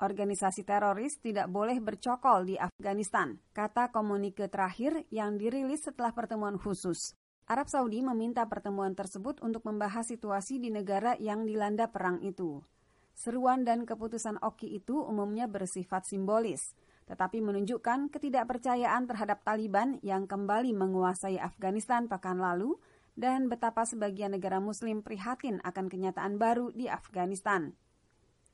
Organisasi 0.00 0.64
teroris 0.64 1.20
tidak 1.20 1.52
boleh 1.52 1.76
bercokol 1.76 2.48
di 2.48 2.56
Afghanistan, 2.56 3.36
kata 3.52 3.92
komunike 3.92 4.48
terakhir 4.48 5.04
yang 5.12 5.36
dirilis 5.36 5.84
setelah 5.84 6.16
pertemuan 6.16 6.56
khusus. 6.56 7.12
Arab 7.50 7.66
Saudi 7.66 7.98
meminta 7.98 8.46
pertemuan 8.46 8.94
tersebut 8.94 9.42
untuk 9.42 9.66
membahas 9.66 10.06
situasi 10.06 10.62
di 10.62 10.70
negara 10.70 11.18
yang 11.18 11.42
dilanda 11.42 11.90
perang 11.90 12.22
itu. 12.22 12.62
Seruan 13.10 13.66
dan 13.66 13.82
keputusan 13.82 14.38
Oki 14.38 14.70
itu 14.70 15.02
umumnya 15.02 15.50
bersifat 15.50 16.06
simbolis, 16.06 16.78
tetapi 17.10 17.42
menunjukkan 17.42 18.14
ketidakpercayaan 18.14 19.02
terhadap 19.10 19.42
Taliban 19.42 19.98
yang 20.06 20.30
kembali 20.30 20.70
menguasai 20.78 21.42
Afghanistan 21.42 22.06
pekan 22.06 22.38
lalu 22.38 22.78
dan 23.18 23.50
betapa 23.50 23.82
sebagian 23.82 24.30
negara 24.38 24.62
muslim 24.62 25.02
prihatin 25.02 25.58
akan 25.66 25.90
kenyataan 25.90 26.38
baru 26.38 26.70
di 26.70 26.86
Afghanistan. 26.86 27.74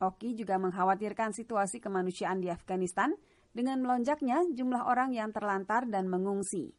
Oki 0.01 0.33
juga 0.33 0.57
mengkhawatirkan 0.57 1.37
situasi 1.37 1.85
kemanusiaan 1.85 2.41
di 2.41 2.49
Afghanistan 2.49 3.13
dengan 3.53 3.85
melonjaknya 3.85 4.41
jumlah 4.57 4.89
orang 4.89 5.13
yang 5.13 5.37
terlantar 5.37 5.85
dan 5.85 6.09
mengungsi. 6.09 6.73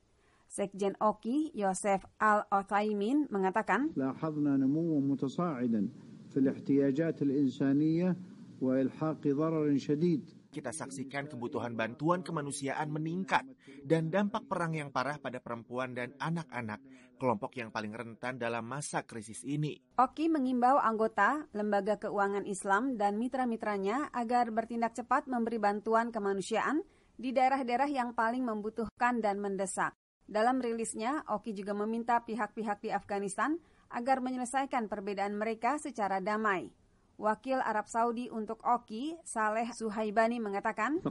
Sekjen 0.52 0.92
Oki, 1.00 1.48
Yosef 1.56 2.04
Al-Othaimin, 2.20 3.32
mengatakan, 3.32 3.96
لاحظنا 3.96 4.60
نموا 4.60 5.00
متصاعدا 5.00 5.88
في 6.28 6.36
الاحتياجات 6.36 7.22
الإنسانية 7.22 8.16
وإلحاق 8.60 9.22
ضرر 9.24 9.76
شديد 9.80 10.42
kita 10.52 10.68
saksikan 10.68 11.32
kebutuhan 11.32 11.72
bantuan 11.72 12.20
kemanusiaan 12.20 12.92
meningkat 12.92 13.48
dan 13.88 14.12
dampak 14.12 14.44
perang 14.44 14.76
yang 14.76 14.92
parah 14.92 15.16
pada 15.16 15.40
perempuan 15.40 15.96
dan 15.96 16.12
anak-anak, 16.20 16.84
kelompok 17.16 17.56
yang 17.56 17.72
paling 17.72 17.96
rentan 17.96 18.36
dalam 18.36 18.68
masa 18.68 19.08
krisis 19.08 19.48
ini. 19.48 19.80
Oki 19.96 20.28
mengimbau 20.28 20.76
anggota 20.76 21.48
Lembaga 21.56 21.96
Keuangan 21.96 22.44
Islam 22.44 23.00
dan 23.00 23.16
mitra-mitranya 23.16 24.12
agar 24.12 24.52
bertindak 24.52 24.92
cepat 24.92 25.24
memberi 25.24 25.56
bantuan 25.56 26.12
kemanusiaan 26.12 26.84
di 27.16 27.32
daerah-daerah 27.32 27.88
yang 27.88 28.12
paling 28.12 28.44
membutuhkan 28.44 29.24
dan 29.24 29.40
mendesak. 29.40 29.96
Dalam 30.27 30.59
rilisnya, 30.59 31.23
Oki 31.31 31.55
juga 31.55 31.71
meminta 31.71 32.19
pihak-pihak 32.19 32.83
di 32.83 32.91
Afghanistan 32.91 33.55
agar 33.87 34.19
menyelesaikan 34.19 34.91
perbedaan 34.91 35.39
mereka 35.39 35.79
secara 35.79 36.19
damai. 36.19 36.67
Wakil 37.17 37.57
Arab 37.57 37.89
Saudi 37.89 38.29
untuk 38.29 38.61
OKI, 38.61 39.17
Saleh 39.25 39.73
Suhaibani 39.73 40.37
mengatakan, 40.37 41.01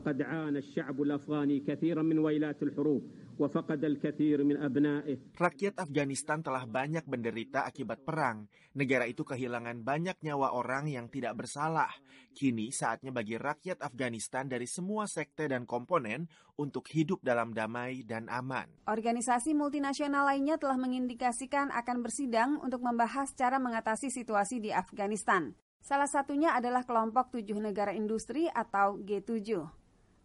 Rakyat 5.34 5.74
Afghanistan 5.82 6.38
telah 6.46 6.62
banyak 6.62 7.04
menderita 7.10 7.66
akibat 7.66 8.06
perang. 8.06 8.46
Negara 8.78 9.10
itu 9.10 9.26
kehilangan 9.26 9.82
banyak 9.82 10.22
nyawa 10.22 10.54
orang 10.54 10.86
yang 10.86 11.10
tidak 11.10 11.42
bersalah. 11.42 11.90
Kini 12.38 12.70
saatnya 12.70 13.10
bagi 13.10 13.34
rakyat 13.34 13.82
Afghanistan 13.82 14.46
dari 14.46 14.70
semua 14.70 15.10
sekte 15.10 15.50
dan 15.50 15.66
komponen 15.66 16.30
untuk 16.54 16.86
hidup 16.86 17.18
dalam 17.26 17.50
damai 17.50 18.06
dan 18.06 18.30
aman. 18.30 18.70
Organisasi 18.86 19.58
multinasional 19.58 20.22
lainnya 20.30 20.54
telah 20.54 20.78
mengindikasikan 20.78 21.74
akan 21.74 22.06
bersidang 22.06 22.62
untuk 22.62 22.86
membahas 22.86 23.34
cara 23.34 23.58
mengatasi 23.58 24.14
situasi 24.14 24.62
di 24.62 24.70
Afghanistan. 24.70 25.65
Salah 25.86 26.10
satunya 26.10 26.50
adalah 26.50 26.82
kelompok 26.82 27.30
tujuh 27.30 27.62
negara 27.62 27.94
industri 27.94 28.50
atau 28.50 28.98
G7. 29.06 29.62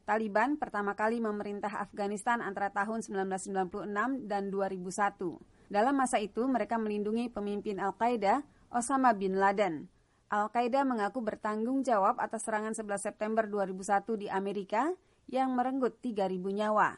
Taliban 0.10 0.58
pertama 0.58 0.98
kali 0.98 1.22
memerintah 1.22 1.86
Afghanistan 1.86 2.42
antara 2.42 2.74
tahun 2.74 3.06
1996 3.06 4.26
dan 4.26 4.50
2001. 4.50 5.38
Dalam 5.70 5.94
masa 5.94 6.18
itu, 6.18 6.50
mereka 6.50 6.82
melindungi 6.82 7.30
pemimpin 7.30 7.78
Al-Qaeda, 7.78 8.42
Osama 8.74 9.14
bin 9.14 9.38
Laden. 9.38 9.86
Al-Qaeda 10.34 10.82
mengaku 10.82 11.22
bertanggung 11.22 11.86
jawab 11.86 12.18
atas 12.18 12.50
serangan 12.50 12.74
11 12.74 12.98
September 12.98 13.46
2001 13.46 14.18
di 14.18 14.34
Amerika 14.34 14.90
yang 15.30 15.54
merenggut 15.54 16.02
3.000 16.02 16.42
nyawa. 16.42 16.98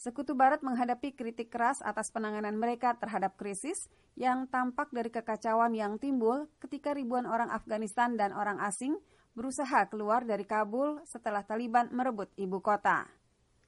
Sekutu 0.00 0.32
Barat 0.32 0.64
menghadapi 0.64 1.12
kritik 1.12 1.52
keras 1.52 1.84
atas 1.84 2.08
penanganan 2.08 2.56
mereka 2.56 2.96
terhadap 2.96 3.36
krisis 3.36 3.92
yang 4.16 4.48
tampak 4.48 4.88
dari 4.96 5.12
kekacauan 5.12 5.76
yang 5.76 6.00
timbul 6.00 6.48
ketika 6.56 6.96
ribuan 6.96 7.28
orang 7.28 7.52
Afghanistan 7.52 8.16
dan 8.16 8.32
orang 8.32 8.56
asing 8.64 8.96
berusaha 9.36 9.92
keluar 9.92 10.24
dari 10.24 10.48
Kabul 10.48 11.04
setelah 11.04 11.44
Taliban 11.44 11.92
merebut 11.92 12.32
ibu 12.40 12.64
kota. 12.64 13.12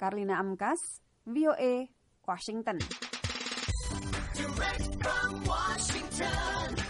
Karlina 0.00 0.40
Amkas, 0.40 1.04
VOA, 1.28 1.92
Washington. 2.24 2.80
Washington, 5.44 6.81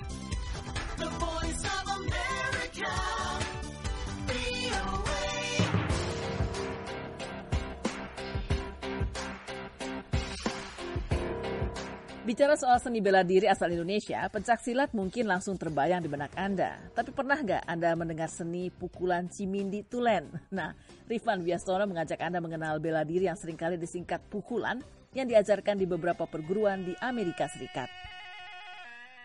Bicara 12.22 12.54
soal 12.54 12.78
seni 12.78 13.02
bela 13.02 13.26
diri 13.26 13.50
asal 13.50 13.74
Indonesia, 13.74 14.22
pencak 14.30 14.62
silat 14.62 14.94
mungkin 14.94 15.26
langsung 15.26 15.58
terbayang 15.58 16.06
di 16.06 16.06
benak 16.06 16.30
Anda. 16.38 16.78
Tapi 16.94 17.10
pernah 17.10 17.34
nggak 17.34 17.66
Anda 17.66 17.98
mendengar 17.98 18.30
seni 18.30 18.70
pukulan 18.70 19.26
Cimindi 19.26 19.82
Tulen? 19.82 20.30
Nah, 20.54 20.70
Rifan 21.10 21.42
Biastono 21.42 21.82
mengajak 21.82 22.22
Anda 22.22 22.38
mengenal 22.38 22.78
bela 22.78 23.02
diri 23.02 23.26
yang 23.26 23.34
sering 23.34 23.58
kali 23.58 23.74
disingkat 23.74 24.22
pukulan 24.30 24.78
yang 25.18 25.26
diajarkan 25.26 25.74
di 25.74 25.82
beberapa 25.82 26.22
perguruan 26.30 26.86
di 26.86 26.94
Amerika 27.02 27.50
Serikat. 27.50 27.90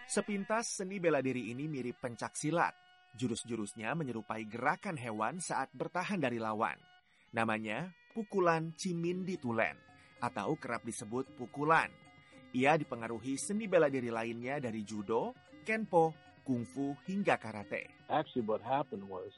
Sepintas 0.10 0.82
seni 0.82 0.98
bela 0.98 1.22
diri 1.22 1.54
ini 1.54 1.70
mirip 1.70 2.02
pencak 2.02 2.34
silat. 2.34 2.74
Jurus-jurusnya 3.14 3.94
menyerupai 3.94 4.42
gerakan 4.50 4.98
hewan 4.98 5.38
saat 5.38 5.70
bertahan 5.70 6.18
dari 6.18 6.42
lawan. 6.42 6.82
Namanya 7.30 7.94
pukulan 8.18 8.74
Cimindi 8.74 9.38
Tulen 9.38 9.78
atau 10.18 10.58
kerap 10.58 10.82
disebut 10.82 11.38
pukulan. 11.38 12.07
Ia 12.56 12.80
dipengaruhi 12.80 13.36
seni 13.36 13.68
bela 13.68 13.92
diri 13.92 14.08
lainnya 14.08 14.64
dari 14.64 14.86
judo, 14.88 15.36
kenpo, 15.68 16.16
kungfu, 16.48 16.96
hingga 17.04 17.36
karate. 17.36 18.08
Actually, 18.08 18.48
what 18.48 18.64
happened 18.64 19.04
was 19.12 19.36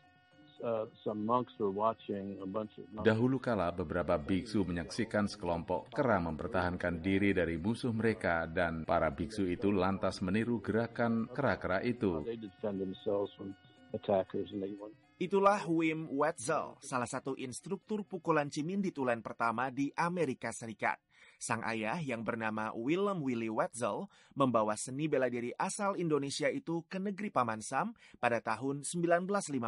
uh. 0.61 0.85
Dahulu 2.99 3.37
kala 3.39 3.71
beberapa 3.71 4.15
biksu 4.19 4.67
menyaksikan 4.67 5.25
sekelompok 5.25 5.89
kera 5.95 6.19
mempertahankan 6.19 6.99
diri 6.99 7.31
dari 7.31 7.55
musuh 7.55 7.95
mereka 7.95 8.43
dan 8.45 8.83
para 8.83 9.09
biksu 9.09 9.47
itu 9.47 9.71
lantas 9.71 10.19
meniru 10.19 10.59
gerakan 10.59 11.31
kera-kera 11.31 11.79
itu. 11.81 12.21
Itulah 15.19 15.61
Wim 15.67 16.07
Wetzel, 16.15 16.79
salah 16.79 17.09
satu 17.09 17.35
instruktur 17.35 18.07
pukulan 18.07 18.47
Cimindi 18.47 18.93
Tulen 18.95 19.19
pertama 19.19 19.67
di 19.67 19.91
Amerika 19.97 20.53
Serikat. 20.55 20.95
Sang 21.39 21.63
ayah 21.63 21.95
yang 22.03 22.27
bernama 22.27 22.75
Willem 22.75 23.23
Willy 23.23 23.47
Wetzel 23.47 24.11
membawa 24.35 24.75
seni 24.75 25.07
bela 25.07 25.31
diri 25.31 25.55
asal 25.55 25.95
Indonesia 25.95 26.51
itu 26.51 26.83
ke 26.91 26.99
negeri 26.99 27.31
Paman 27.31 27.63
Sam 27.63 27.95
pada 28.19 28.43
tahun 28.43 28.83
1956. 28.83 29.63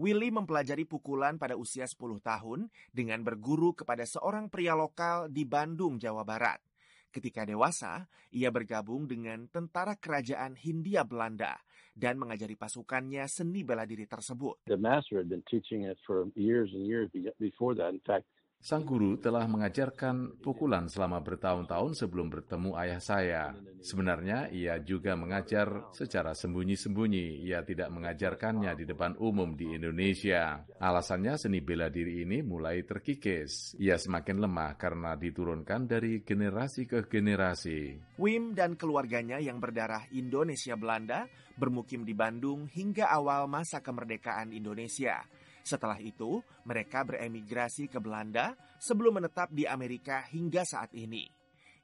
Willy 0.00 0.32
mempelajari 0.32 0.88
pukulan 0.88 1.36
pada 1.36 1.52
usia 1.52 1.84
10 1.84 2.00
tahun 2.24 2.72
dengan 2.96 3.20
berguru 3.20 3.76
kepada 3.76 4.08
seorang 4.08 4.48
pria 4.48 4.72
lokal 4.72 5.28
di 5.28 5.44
Bandung, 5.44 6.00
Jawa 6.00 6.24
Barat. 6.24 6.64
Ketika 7.12 7.44
dewasa, 7.44 8.08
ia 8.32 8.48
bergabung 8.48 9.04
dengan 9.04 9.52
tentara 9.52 10.00
kerajaan 10.00 10.56
Hindia 10.56 11.04
Belanda 11.04 11.60
dan 11.92 12.16
mengajari 12.16 12.56
pasukannya 12.56 13.28
seni 13.28 13.68
bela 13.68 13.84
diri 13.84 14.08
tersebut. 14.08 14.64
The 14.64 14.80
master 14.80 15.20
had 15.20 15.28
been 15.28 15.44
teaching 15.44 15.84
it 15.84 16.00
for 16.08 16.24
years 16.32 16.72
and 16.72 16.88
years 16.88 17.12
be- 17.12 17.36
before 17.36 17.76
that. 17.76 17.92
In 17.92 18.00
fact, 18.00 18.24
Sang 18.58 18.82
guru 18.82 19.14
telah 19.22 19.46
mengajarkan 19.46 20.42
pukulan 20.42 20.90
selama 20.90 21.22
bertahun-tahun 21.22 21.94
sebelum 21.94 22.26
bertemu 22.26 22.74
ayah 22.74 22.98
saya. 22.98 23.44
Sebenarnya 23.78 24.50
ia 24.50 24.82
juga 24.82 25.14
mengajar 25.14 25.94
secara 25.94 26.34
sembunyi-sembunyi. 26.34 27.46
Ia 27.46 27.62
tidak 27.62 27.86
mengajarkannya 27.94 28.74
di 28.74 28.84
depan 28.84 29.14
umum 29.22 29.54
di 29.54 29.78
Indonesia. 29.78 30.66
Alasannya 30.82 31.38
seni 31.38 31.62
bela 31.62 31.86
diri 31.86 32.26
ini 32.26 32.42
mulai 32.42 32.82
terkikis. 32.82 33.78
Ia 33.78 33.94
semakin 33.94 34.42
lemah 34.42 34.74
karena 34.74 35.14
diturunkan 35.14 35.86
dari 35.86 36.26
generasi 36.26 36.90
ke 36.90 37.06
generasi. 37.06 37.94
Wim 38.18 38.58
dan 38.58 38.74
keluarganya 38.74 39.38
yang 39.38 39.62
berdarah 39.62 40.10
Indonesia 40.10 40.74
Belanda 40.74 41.30
bermukim 41.54 42.02
di 42.02 42.14
Bandung 42.14 42.66
hingga 42.66 43.06
awal 43.10 43.46
masa 43.46 43.78
kemerdekaan 43.82 44.50
Indonesia. 44.50 45.22
Setelah 45.68 46.00
itu, 46.00 46.40
mereka 46.64 47.04
beremigrasi 47.04 47.92
ke 47.92 48.00
Belanda 48.00 48.56
sebelum 48.80 49.20
menetap 49.20 49.52
di 49.52 49.68
Amerika 49.68 50.24
hingga 50.24 50.64
saat 50.64 50.96
ini. 50.96 51.28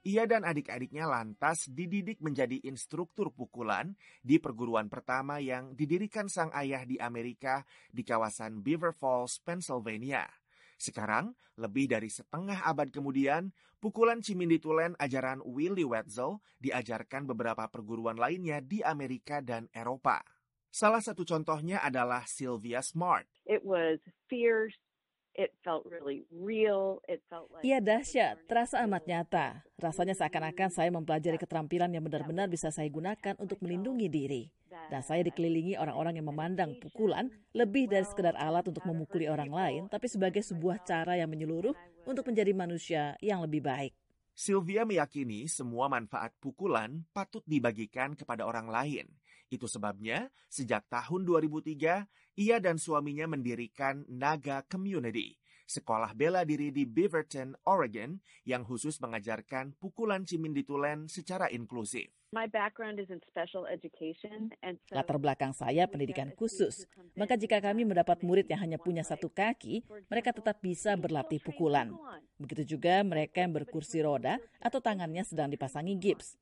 Ia 0.08 0.24
dan 0.24 0.40
adik-adiknya 0.44 1.04
lantas 1.04 1.68
dididik 1.68 2.24
menjadi 2.24 2.64
instruktur 2.64 3.28
pukulan 3.28 3.92
di 4.24 4.40
perguruan 4.40 4.88
pertama 4.88 5.36
yang 5.36 5.76
didirikan 5.76 6.32
sang 6.32 6.48
ayah 6.56 6.88
di 6.88 6.96
Amerika 6.96 7.60
di 7.92 8.00
kawasan 8.00 8.64
Beaver 8.64 8.96
Falls, 8.96 9.36
Pennsylvania. 9.44 10.24
Sekarang, 10.80 11.36
lebih 11.60 11.84
dari 11.88 12.08
setengah 12.08 12.64
abad 12.64 12.88
kemudian, 12.88 13.52
pukulan 13.84 14.24
Cimindi 14.24 14.60
Tulen 14.60 14.96
ajaran 14.96 15.44
Willie 15.44 15.84
Wetzel 15.84 16.40
diajarkan 16.60 17.28
beberapa 17.28 17.68
perguruan 17.68 18.16
lainnya 18.16 18.64
di 18.64 18.80
Amerika 18.80 19.44
dan 19.44 19.68
Eropa. 19.76 20.33
Salah 20.74 20.98
satu 20.98 21.22
contohnya 21.22 21.78
adalah 21.86 22.26
Sylvia 22.26 22.82
Smart. 22.82 23.30
It 23.46 23.62
was 23.62 24.02
fierce. 24.26 24.74
It 25.38 25.54
felt 25.62 25.86
really 25.86 26.26
real. 26.34 26.98
It 27.06 27.22
felt 27.30 27.46
like 27.54 27.62
Ia 27.62 27.78
dahsyat, 27.78 28.42
terasa 28.50 28.82
amat 28.82 29.06
nyata. 29.06 29.62
Rasanya 29.78 30.18
seakan-akan 30.18 30.74
saya 30.74 30.90
mempelajari 30.90 31.38
keterampilan 31.38 31.94
yang 31.94 32.02
benar-benar 32.02 32.50
bisa 32.50 32.74
saya 32.74 32.90
gunakan 32.90 33.38
untuk 33.38 33.62
melindungi 33.62 34.10
diri. 34.10 34.50
Dan 34.90 35.06
saya 35.06 35.22
dikelilingi 35.22 35.78
orang-orang 35.78 36.18
yang 36.18 36.26
memandang 36.34 36.74
pukulan 36.82 37.30
lebih 37.54 37.86
dari 37.86 38.02
sekedar 38.02 38.34
alat 38.34 38.66
untuk 38.66 38.82
memukuli 38.82 39.30
orang 39.30 39.54
lain, 39.54 39.82
tapi 39.86 40.10
sebagai 40.10 40.42
sebuah 40.42 40.82
cara 40.82 41.14
yang 41.14 41.30
menyeluruh 41.30 41.74
untuk 42.02 42.26
menjadi 42.26 42.50
manusia 42.50 43.14
yang 43.22 43.38
lebih 43.46 43.62
baik. 43.62 43.94
Sylvia 44.34 44.82
meyakini 44.82 45.46
semua 45.46 45.86
manfaat 45.86 46.34
pukulan 46.42 47.06
patut 47.14 47.46
dibagikan 47.46 48.18
kepada 48.18 48.42
orang 48.42 48.66
lain. 48.66 49.06
Itu 49.52 49.68
sebabnya 49.70 50.32
sejak 50.48 50.88
tahun 50.88 51.26
2003 51.28 52.06
ia 52.34 52.56
dan 52.58 52.76
suaminya 52.80 53.30
mendirikan 53.30 54.02
Naga 54.10 54.66
Community, 54.66 55.38
sekolah 55.70 56.12
bela 56.18 56.42
diri 56.42 56.74
di 56.74 56.82
Beaverton, 56.82 57.54
Oregon 57.68 58.18
yang 58.42 58.66
khusus 58.66 58.98
mengajarkan 58.98 59.78
pukulan 59.78 60.26
cimindi 60.26 60.66
tulen 60.66 61.06
secara 61.06 61.46
inklusif. 61.54 62.10
my 62.34 62.50
background 62.50 62.98
is 62.98 63.06
in 63.14 63.22
special 63.30 63.62
education 63.70 64.50
and 64.66 64.82
so 64.90 64.98
Latar 64.98 65.22
belakang 65.22 65.54
saya 65.54 65.86
pendidikan 65.86 66.34
khusus. 66.34 66.90
Maka 67.14 67.38
jika 67.38 67.62
kami 67.62 67.86
mendapat 67.86 68.26
murid 68.26 68.50
yang 68.50 68.58
hanya 68.66 68.78
punya 68.82 69.06
satu 69.06 69.30
kaki, 69.30 69.86
mereka 70.10 70.34
tetap 70.34 70.58
bisa 70.58 70.98
berlatih 70.98 71.38
pukulan. 71.38 71.94
Begitu 72.42 72.74
juga 72.74 72.98
mereka 73.06 73.46
yang 73.46 73.54
berkursi 73.54 74.02
roda 74.02 74.42
atau 74.58 74.82
tangannya 74.82 75.22
sedang 75.22 75.46
dipasangi 75.46 75.94
gips. 75.94 76.34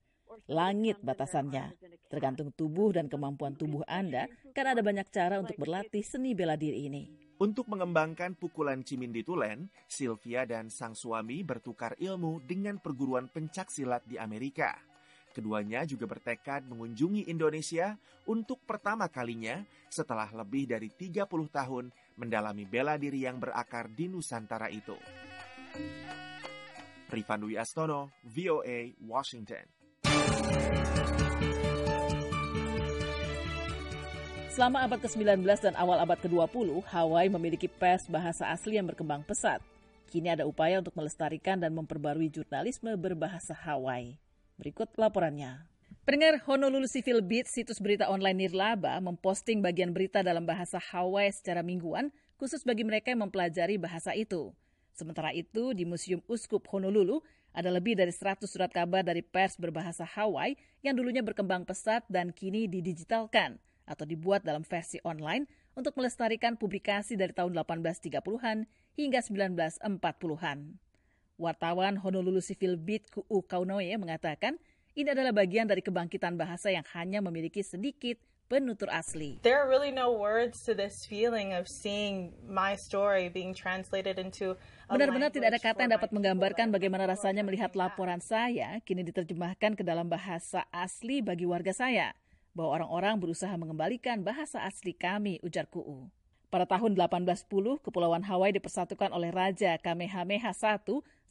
Langit 0.48 1.00
batasannya. 1.00 1.76
Tergantung 2.08 2.52
tubuh 2.52 2.92
dan 2.92 3.08
kemampuan 3.08 3.56
tubuh 3.56 3.86
Anda, 3.88 4.28
kan 4.52 4.66
ada 4.72 4.84
banyak 4.84 5.08
cara 5.08 5.40
untuk 5.40 5.56
berlatih 5.56 6.04
seni 6.04 6.36
bela 6.36 6.56
diri 6.56 6.88
ini. 6.88 7.02
Untuk 7.42 7.66
mengembangkan 7.66 8.38
pukulan 8.38 8.86
cimindi 8.86 9.26
tulen, 9.26 9.66
Sylvia 9.90 10.46
dan 10.46 10.70
sang 10.70 10.94
suami 10.94 11.42
bertukar 11.42 11.98
ilmu 11.98 12.38
dengan 12.46 12.78
perguruan 12.78 13.26
pencak 13.26 13.66
silat 13.66 14.06
di 14.06 14.14
Amerika. 14.14 14.78
Keduanya 15.32 15.82
juga 15.88 16.04
bertekad 16.04 16.68
mengunjungi 16.68 17.26
Indonesia 17.26 17.96
untuk 18.28 18.62
pertama 18.68 19.08
kalinya 19.08 19.64
setelah 19.88 20.28
lebih 20.30 20.70
dari 20.70 20.92
30 20.92 21.24
tahun 21.48 21.88
mendalami 22.20 22.68
bela 22.68 23.00
diri 23.00 23.24
yang 23.24 23.40
berakar 23.40 23.88
di 23.88 24.12
Nusantara 24.12 24.68
itu. 24.68 24.94
Rifan 27.08 27.40
Dwi 27.42 27.56
Astono, 27.56 28.12
VOA, 28.28 28.92
Washington. 29.02 29.81
Selama 34.52 34.84
abad 34.84 35.00
ke-19 35.00 35.48
dan 35.64 35.72
awal 35.80 35.96
abad 35.96 36.20
ke-20, 36.20 36.84
Hawaii 36.84 37.32
memiliki 37.32 37.72
pers 37.72 38.04
bahasa 38.04 38.52
asli 38.52 38.76
yang 38.76 38.84
berkembang 38.84 39.24
pesat. 39.24 39.64
Kini 40.12 40.28
ada 40.28 40.44
upaya 40.44 40.76
untuk 40.76 40.92
melestarikan 40.92 41.56
dan 41.56 41.72
memperbarui 41.72 42.28
jurnalisme 42.28 42.92
berbahasa 43.00 43.56
Hawaii. 43.56 44.20
Berikut 44.60 44.92
laporannya. 45.00 45.64
Pendengar 46.04 46.44
Honolulu 46.44 46.84
Civil 46.84 47.24
Beat, 47.24 47.48
situs 47.48 47.80
berita 47.80 48.12
online 48.12 48.44
Nirlaba, 48.44 49.00
memposting 49.00 49.64
bagian 49.64 49.96
berita 49.96 50.20
dalam 50.20 50.44
bahasa 50.44 50.76
Hawaii 50.76 51.32
secara 51.32 51.64
mingguan, 51.64 52.12
khusus 52.36 52.60
bagi 52.60 52.84
mereka 52.84 53.08
yang 53.08 53.24
mempelajari 53.24 53.80
bahasa 53.80 54.12
itu. 54.12 54.52
Sementara 54.92 55.32
itu, 55.32 55.72
di 55.72 55.88
Museum 55.88 56.20
Uskup 56.28 56.68
Honolulu, 56.68 57.24
ada 57.56 57.72
lebih 57.72 57.96
dari 57.96 58.12
100 58.12 58.44
surat 58.44 58.68
kabar 58.68 59.00
dari 59.00 59.24
pers 59.24 59.56
berbahasa 59.56 60.04
Hawaii 60.04 60.60
yang 60.84 60.92
dulunya 60.92 61.24
berkembang 61.24 61.64
pesat 61.64 62.04
dan 62.12 62.36
kini 62.36 62.68
didigitalkan 62.68 63.56
atau 63.92 64.08
dibuat 64.08 64.40
dalam 64.40 64.64
versi 64.64 64.96
online 65.04 65.44
untuk 65.76 65.92
melestarikan 66.00 66.56
publikasi 66.56 67.20
dari 67.20 67.36
tahun 67.36 67.52
1830-an 67.52 68.64
hingga 68.96 69.20
1940-an. 69.20 70.58
Wartawan 71.36 72.00
Honolulu 72.00 72.40
Civil 72.40 72.80
Beat 72.80 73.12
Ku'u 73.12 73.44
Kaunoe 73.44 73.92
mengatakan 74.00 74.56
ini 74.92 75.08
adalah 75.12 75.32
bagian 75.32 75.68
dari 75.68 75.84
kebangkitan 75.84 76.36
bahasa 76.36 76.68
yang 76.68 76.84
hanya 76.92 77.24
memiliki 77.24 77.64
sedikit 77.64 78.20
penutur 78.52 78.92
asli. 78.92 79.40
There 79.40 79.56
are 79.56 79.64
really 79.64 79.88
no 79.88 80.12
words 80.12 80.60
to 80.68 80.76
this 80.76 81.08
feeling 81.08 81.56
of 81.56 81.64
seeing 81.64 82.36
my 82.44 82.76
story 82.76 83.32
being 83.32 83.56
translated 83.56 84.20
into 84.20 84.60
Benar-benar 84.92 85.32
tidak 85.32 85.56
ada 85.56 85.60
kata 85.64 85.88
yang 85.88 85.92
dapat 85.96 86.12
menggambarkan 86.12 86.68
bagaimana 86.68 87.08
rasanya 87.08 87.40
melihat 87.40 87.72
laporan 87.72 88.20
saya 88.20 88.76
kini 88.84 89.00
diterjemahkan 89.08 89.72
ke 89.72 89.80
dalam 89.80 90.04
bahasa 90.04 90.68
asli 90.68 91.24
bagi 91.24 91.48
warga 91.48 91.72
saya. 91.72 92.12
Bahwa 92.52 92.80
orang-orang 92.80 93.16
berusaha 93.16 93.52
mengembalikan 93.56 94.20
bahasa 94.20 94.64
asli 94.64 94.92
kami, 94.92 95.40
ujar 95.40 95.64
Ku'u. 95.68 96.12
Pada 96.52 96.68
tahun 96.68 96.92
1810, 96.92 97.80
Kepulauan 97.80 98.20
Hawaii 98.28 98.52
dipersatukan 98.52 99.08
oleh 99.08 99.32
Raja 99.32 99.80
Kamehameha 99.80 100.52
I 100.52 100.76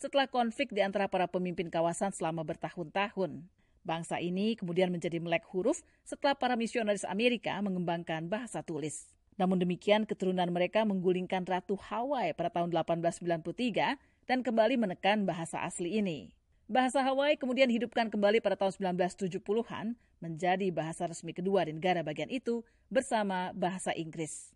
setelah 0.01 0.25
konflik 0.25 0.73
di 0.73 0.81
antara 0.81 1.05
para 1.05 1.29
pemimpin 1.29 1.69
kawasan 1.69 2.09
selama 2.09 2.41
bertahun-tahun. 2.41 3.45
Bangsa 3.85 4.17
ini 4.17 4.57
kemudian 4.57 4.89
menjadi 4.89 5.21
melek 5.21 5.45
huruf 5.53 5.85
setelah 6.01 6.33
para 6.33 6.57
misionaris 6.57 7.05
Amerika 7.05 7.53
mengembangkan 7.61 8.25
bahasa 8.25 8.65
tulis. 8.65 9.13
Namun 9.37 9.61
demikian, 9.61 10.09
keturunan 10.09 10.49
mereka 10.49 10.85
menggulingkan 10.89 11.45
Ratu 11.45 11.77
Hawaii 11.77 12.33
pada 12.33 12.49
tahun 12.49 12.73
1893 12.73 14.01
dan 14.25 14.41
kembali 14.41 14.77
menekan 14.77 15.25
bahasa 15.29 15.61
asli 15.65 16.01
ini. 16.01 16.33
Bahasa 16.71 17.03
Hawaii 17.03 17.35
kemudian 17.35 17.67
dihidupkan 17.67 18.07
kembali 18.07 18.39
pada 18.39 18.55
tahun 18.55 18.95
1970-an 18.95 19.91
menjadi 20.23 20.71
bahasa 20.71 21.03
resmi 21.03 21.35
kedua 21.35 21.67
di 21.67 21.75
negara 21.75 21.99
bagian 21.99 22.31
itu 22.31 22.63
bersama 22.87 23.51
bahasa 23.51 23.91
Inggris. 23.91 24.55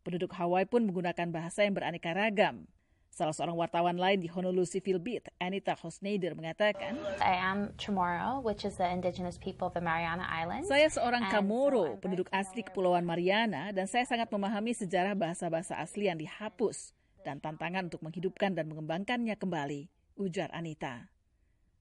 Penduduk 0.00 0.32
Hawaii 0.32 0.64
pun 0.64 0.88
menggunakan 0.88 1.28
bahasa 1.28 1.68
yang 1.68 1.76
beraneka 1.76 2.16
ragam. 2.16 2.64
Salah 3.12 3.36
seorang 3.36 3.60
wartawan 3.60 4.00
lain 4.00 4.24
di 4.24 4.28
Honolulu 4.32 4.64
Civil 4.64 5.04
Beat, 5.04 5.28
Anita 5.36 5.76
Hosneider, 5.76 6.32
mengatakan, 6.32 6.96
I 7.20 7.36
am 7.36 7.76
Chamorro, 7.76 8.40
which 8.40 8.64
is 8.64 8.80
the 8.80 8.88
indigenous 8.88 9.36
people 9.36 9.68
of 9.68 9.76
the 9.76 9.84
Mariana 9.84 10.24
Islands. 10.32 10.64
Saya 10.64 10.88
seorang 10.88 11.28
Kamoro, 11.28 12.00
penduduk 12.00 12.32
asli 12.32 12.64
Kepulauan 12.64 13.04
Mariana, 13.04 13.68
dan 13.76 13.84
saya 13.84 14.08
sangat 14.08 14.32
memahami 14.32 14.72
sejarah 14.72 15.12
bahasa-bahasa 15.12 15.76
asli 15.76 16.08
yang 16.08 16.16
dihapus 16.16 16.96
dan 17.20 17.36
tantangan 17.36 17.92
untuk 17.92 18.00
menghidupkan 18.00 18.56
dan 18.56 18.64
mengembangkannya 18.64 19.36
kembali, 19.36 19.92
ujar 20.16 20.48
Anita. 20.56 21.19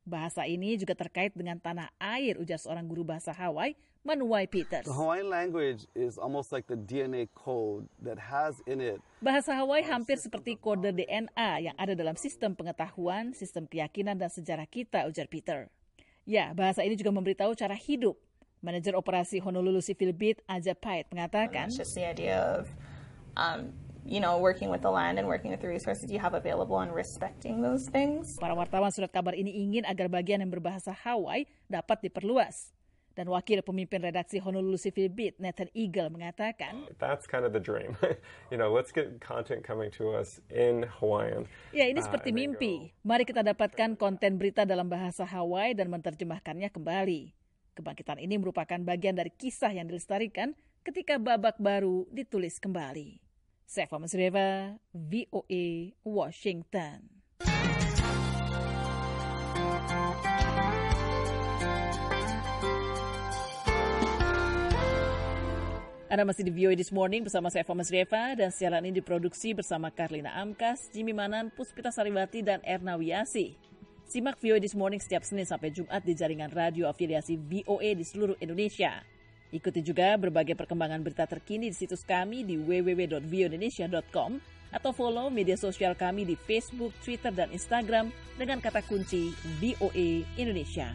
Bahasa 0.07 0.47
ini 0.47 0.79
juga 0.79 0.95
terkait 0.95 1.35
dengan 1.35 1.59
tanah 1.59 1.91
air, 1.99 2.39
ujar 2.39 2.57
seorang 2.57 2.87
guru 2.87 3.03
bahasa 3.03 3.35
Hawaii, 3.35 3.75
Manuai 4.01 4.47
Peters. 4.47 4.87
The 4.87 4.95
Hawaiian 4.95 5.27
language 5.27 5.85
is 5.95 6.15
almost 6.15 6.55
like 6.55 6.65
the 6.71 6.79
DNA 6.79 7.27
code 7.35 7.91
that 7.99 8.17
has 8.31 8.63
in 8.63 8.79
it 8.79 9.03
Bahasa 9.19 9.51
Hawaii 9.51 9.83
hampir 9.83 10.15
seperti 10.15 10.55
kode 10.55 10.95
DNA 10.95 11.49
yang 11.59 11.75
ada 11.75 11.91
dalam 11.91 12.15
sistem 12.15 12.55
pengetahuan, 12.55 13.35
sistem 13.35 13.67
keyakinan, 13.67 14.15
dan 14.15 14.31
sejarah 14.31 14.63
kita, 14.63 15.03
ujar 15.11 15.27
Peter. 15.27 15.67
Ya, 16.23 16.55
bahasa 16.55 16.87
ini 16.87 16.95
juga 16.95 17.11
memberitahu 17.11 17.51
cara 17.51 17.75
hidup. 17.75 18.15
Manajer 18.63 18.95
operasi 18.95 19.43
Honolulu 19.43 19.83
Civil 19.83 20.15
Beat, 20.15 20.39
Aja 20.47 20.71
Pait, 20.71 21.03
mengatakan, 21.11 21.67
It's 21.67 21.79
just 21.79 21.99
the 21.99 22.07
idea 22.07 22.39
of, 22.39 22.71
um, 23.35 23.75
you 24.05 24.19
know, 24.19 24.39
working 24.39 24.69
with 24.71 24.81
the 24.81 24.91
land 24.91 25.19
and 25.19 25.27
working 25.27 25.51
with 25.51 25.59
the 25.59 25.67
resources 25.67 26.11
you 26.11 26.19
have 26.19 26.33
available 26.33 26.79
and 26.79 26.91
respecting 26.93 27.59
those 27.59 27.87
things. 27.87 28.39
Para 28.39 28.55
wartawan 28.55 28.93
surat 28.93 29.11
kabar 29.11 29.35
ini 29.35 29.51
ingin 29.51 29.83
agar 29.83 30.07
bagian 30.07 30.39
yang 30.39 30.51
berbahasa 30.51 30.95
Hawaii 30.95 31.49
dapat 31.67 32.05
diperluas. 32.05 32.71
Dan 33.19 33.27
wakil 33.35 33.59
pemimpin 33.59 33.99
redaksi 33.99 34.39
Honolulu 34.39 34.79
Civil 34.79 35.11
Beat, 35.11 35.43
Nathan 35.43 35.67
Eagle, 35.75 36.07
mengatakan, 36.07 36.87
That's 37.03 37.27
kind 37.27 37.43
of 37.43 37.51
the 37.51 37.59
dream. 37.59 37.99
you 38.53 38.55
know, 38.55 38.71
let's 38.71 38.95
get 38.95 39.19
content 39.19 39.59
coming 39.59 39.91
to 39.99 40.15
us 40.15 40.39
in 40.47 40.87
Hawaiian. 40.87 41.43
Ya, 41.75 41.91
ini 41.91 41.99
Uh, 41.99 42.07
seperti 42.07 42.31
then 42.31 42.55
mimpi. 42.55 42.95
Mari 43.03 43.27
kita 43.27 43.43
dapatkan 43.43 43.99
konten 43.99 44.39
berita 44.39 44.63
dalam 44.63 44.87
bahasa 44.87 45.27
Hawaii 45.27 45.75
dan 45.75 45.91
menerjemahkannya 45.91 46.71
kembali. 46.71 47.35
Kebangkitan 47.75 48.23
ini 48.23 48.39
merupakan 48.39 48.79
bagian 48.87 49.19
dari 49.19 49.35
kisah 49.35 49.75
yang 49.75 49.91
dilestarikan 49.91 50.55
ketika 50.87 51.19
babak 51.19 51.59
baru 51.59 52.07
ditulis 52.15 52.55
kembali. 52.55 53.28
Seva 53.69 54.01
Masreva, 54.01 54.81
VOA, 54.97 55.93
Washington. 56.01 57.05
Anda 66.09 66.25
masih 66.25 66.49
di 66.49 66.49
VOA 66.49 66.73
This 66.73 66.89
Morning 66.89 67.21
bersama 67.21 67.53
saya 67.53 67.61
Thomas 67.61 67.93
Reva 67.93 68.33
dan 68.33 68.49
siaran 68.49 68.81
ini 68.89 69.05
diproduksi 69.05 69.53
bersama 69.53 69.93
Karlina 69.93 70.33
Amkas, 70.41 70.89
Jimmy 70.89 71.13
Manan, 71.13 71.53
Puspita 71.53 71.93
Sariwati, 71.93 72.41
dan 72.41 72.65
Erna 72.65 72.97
Wiasi. 72.97 73.53
Simak 74.09 74.41
VOA 74.41 74.57
This 74.57 74.73
Morning 74.73 74.97
setiap 74.97 75.21
Senin 75.21 75.45
sampai 75.45 75.69
Jumat 75.69 76.01
di 76.01 76.17
jaringan 76.17 76.49
radio 76.49 76.89
afiliasi 76.89 77.37
VOA 77.37 77.93
di 77.93 78.01
seluruh 78.01 78.33
Indonesia. 78.41 79.18
Ikuti 79.49 79.81
juga 79.81 80.13
berbagai 80.13 80.53
perkembangan 80.53 81.01
berita 81.01 81.25
terkini 81.25 81.73
di 81.73 81.75
situs 81.75 82.05
kami 82.05 82.45
di 82.45 82.61
www.voindonesia.com 82.61 84.37
atau 84.69 84.93
follow 84.93 85.33
media 85.33 85.57
sosial 85.57 85.97
kami 85.97 86.25
di 86.25 86.37
Facebook, 86.37 86.93
Twitter, 87.01 87.33
dan 87.33 87.49
Instagram 87.49 88.13
dengan 88.37 88.61
kata 88.61 88.85
kunci 88.85 89.33
VOA 89.57 90.21
Indonesia. 90.37 90.93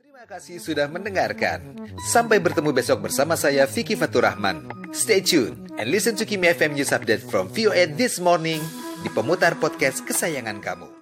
Terima 0.00 0.24
kasih 0.24 0.56
sudah 0.62 0.88
mendengarkan. 0.88 1.76
Sampai 2.08 2.40
bertemu 2.40 2.72
besok 2.72 3.04
bersama 3.10 3.36
saya 3.36 3.68
Vicky 3.68 3.92
Faturrahman. 3.92 4.64
Stay 4.96 5.20
tuned 5.20 5.76
and 5.76 5.92
listen 5.92 6.16
to 6.16 6.24
Kimi 6.24 6.48
FM 6.48 6.72
News 6.72 6.94
Update 6.94 7.20
from 7.28 7.52
VOA 7.52 7.90
This 7.92 8.16
Morning 8.16 8.64
di 9.04 9.12
pemutar 9.12 9.60
podcast 9.60 10.00
kesayangan 10.08 10.62
kamu. 10.64 11.01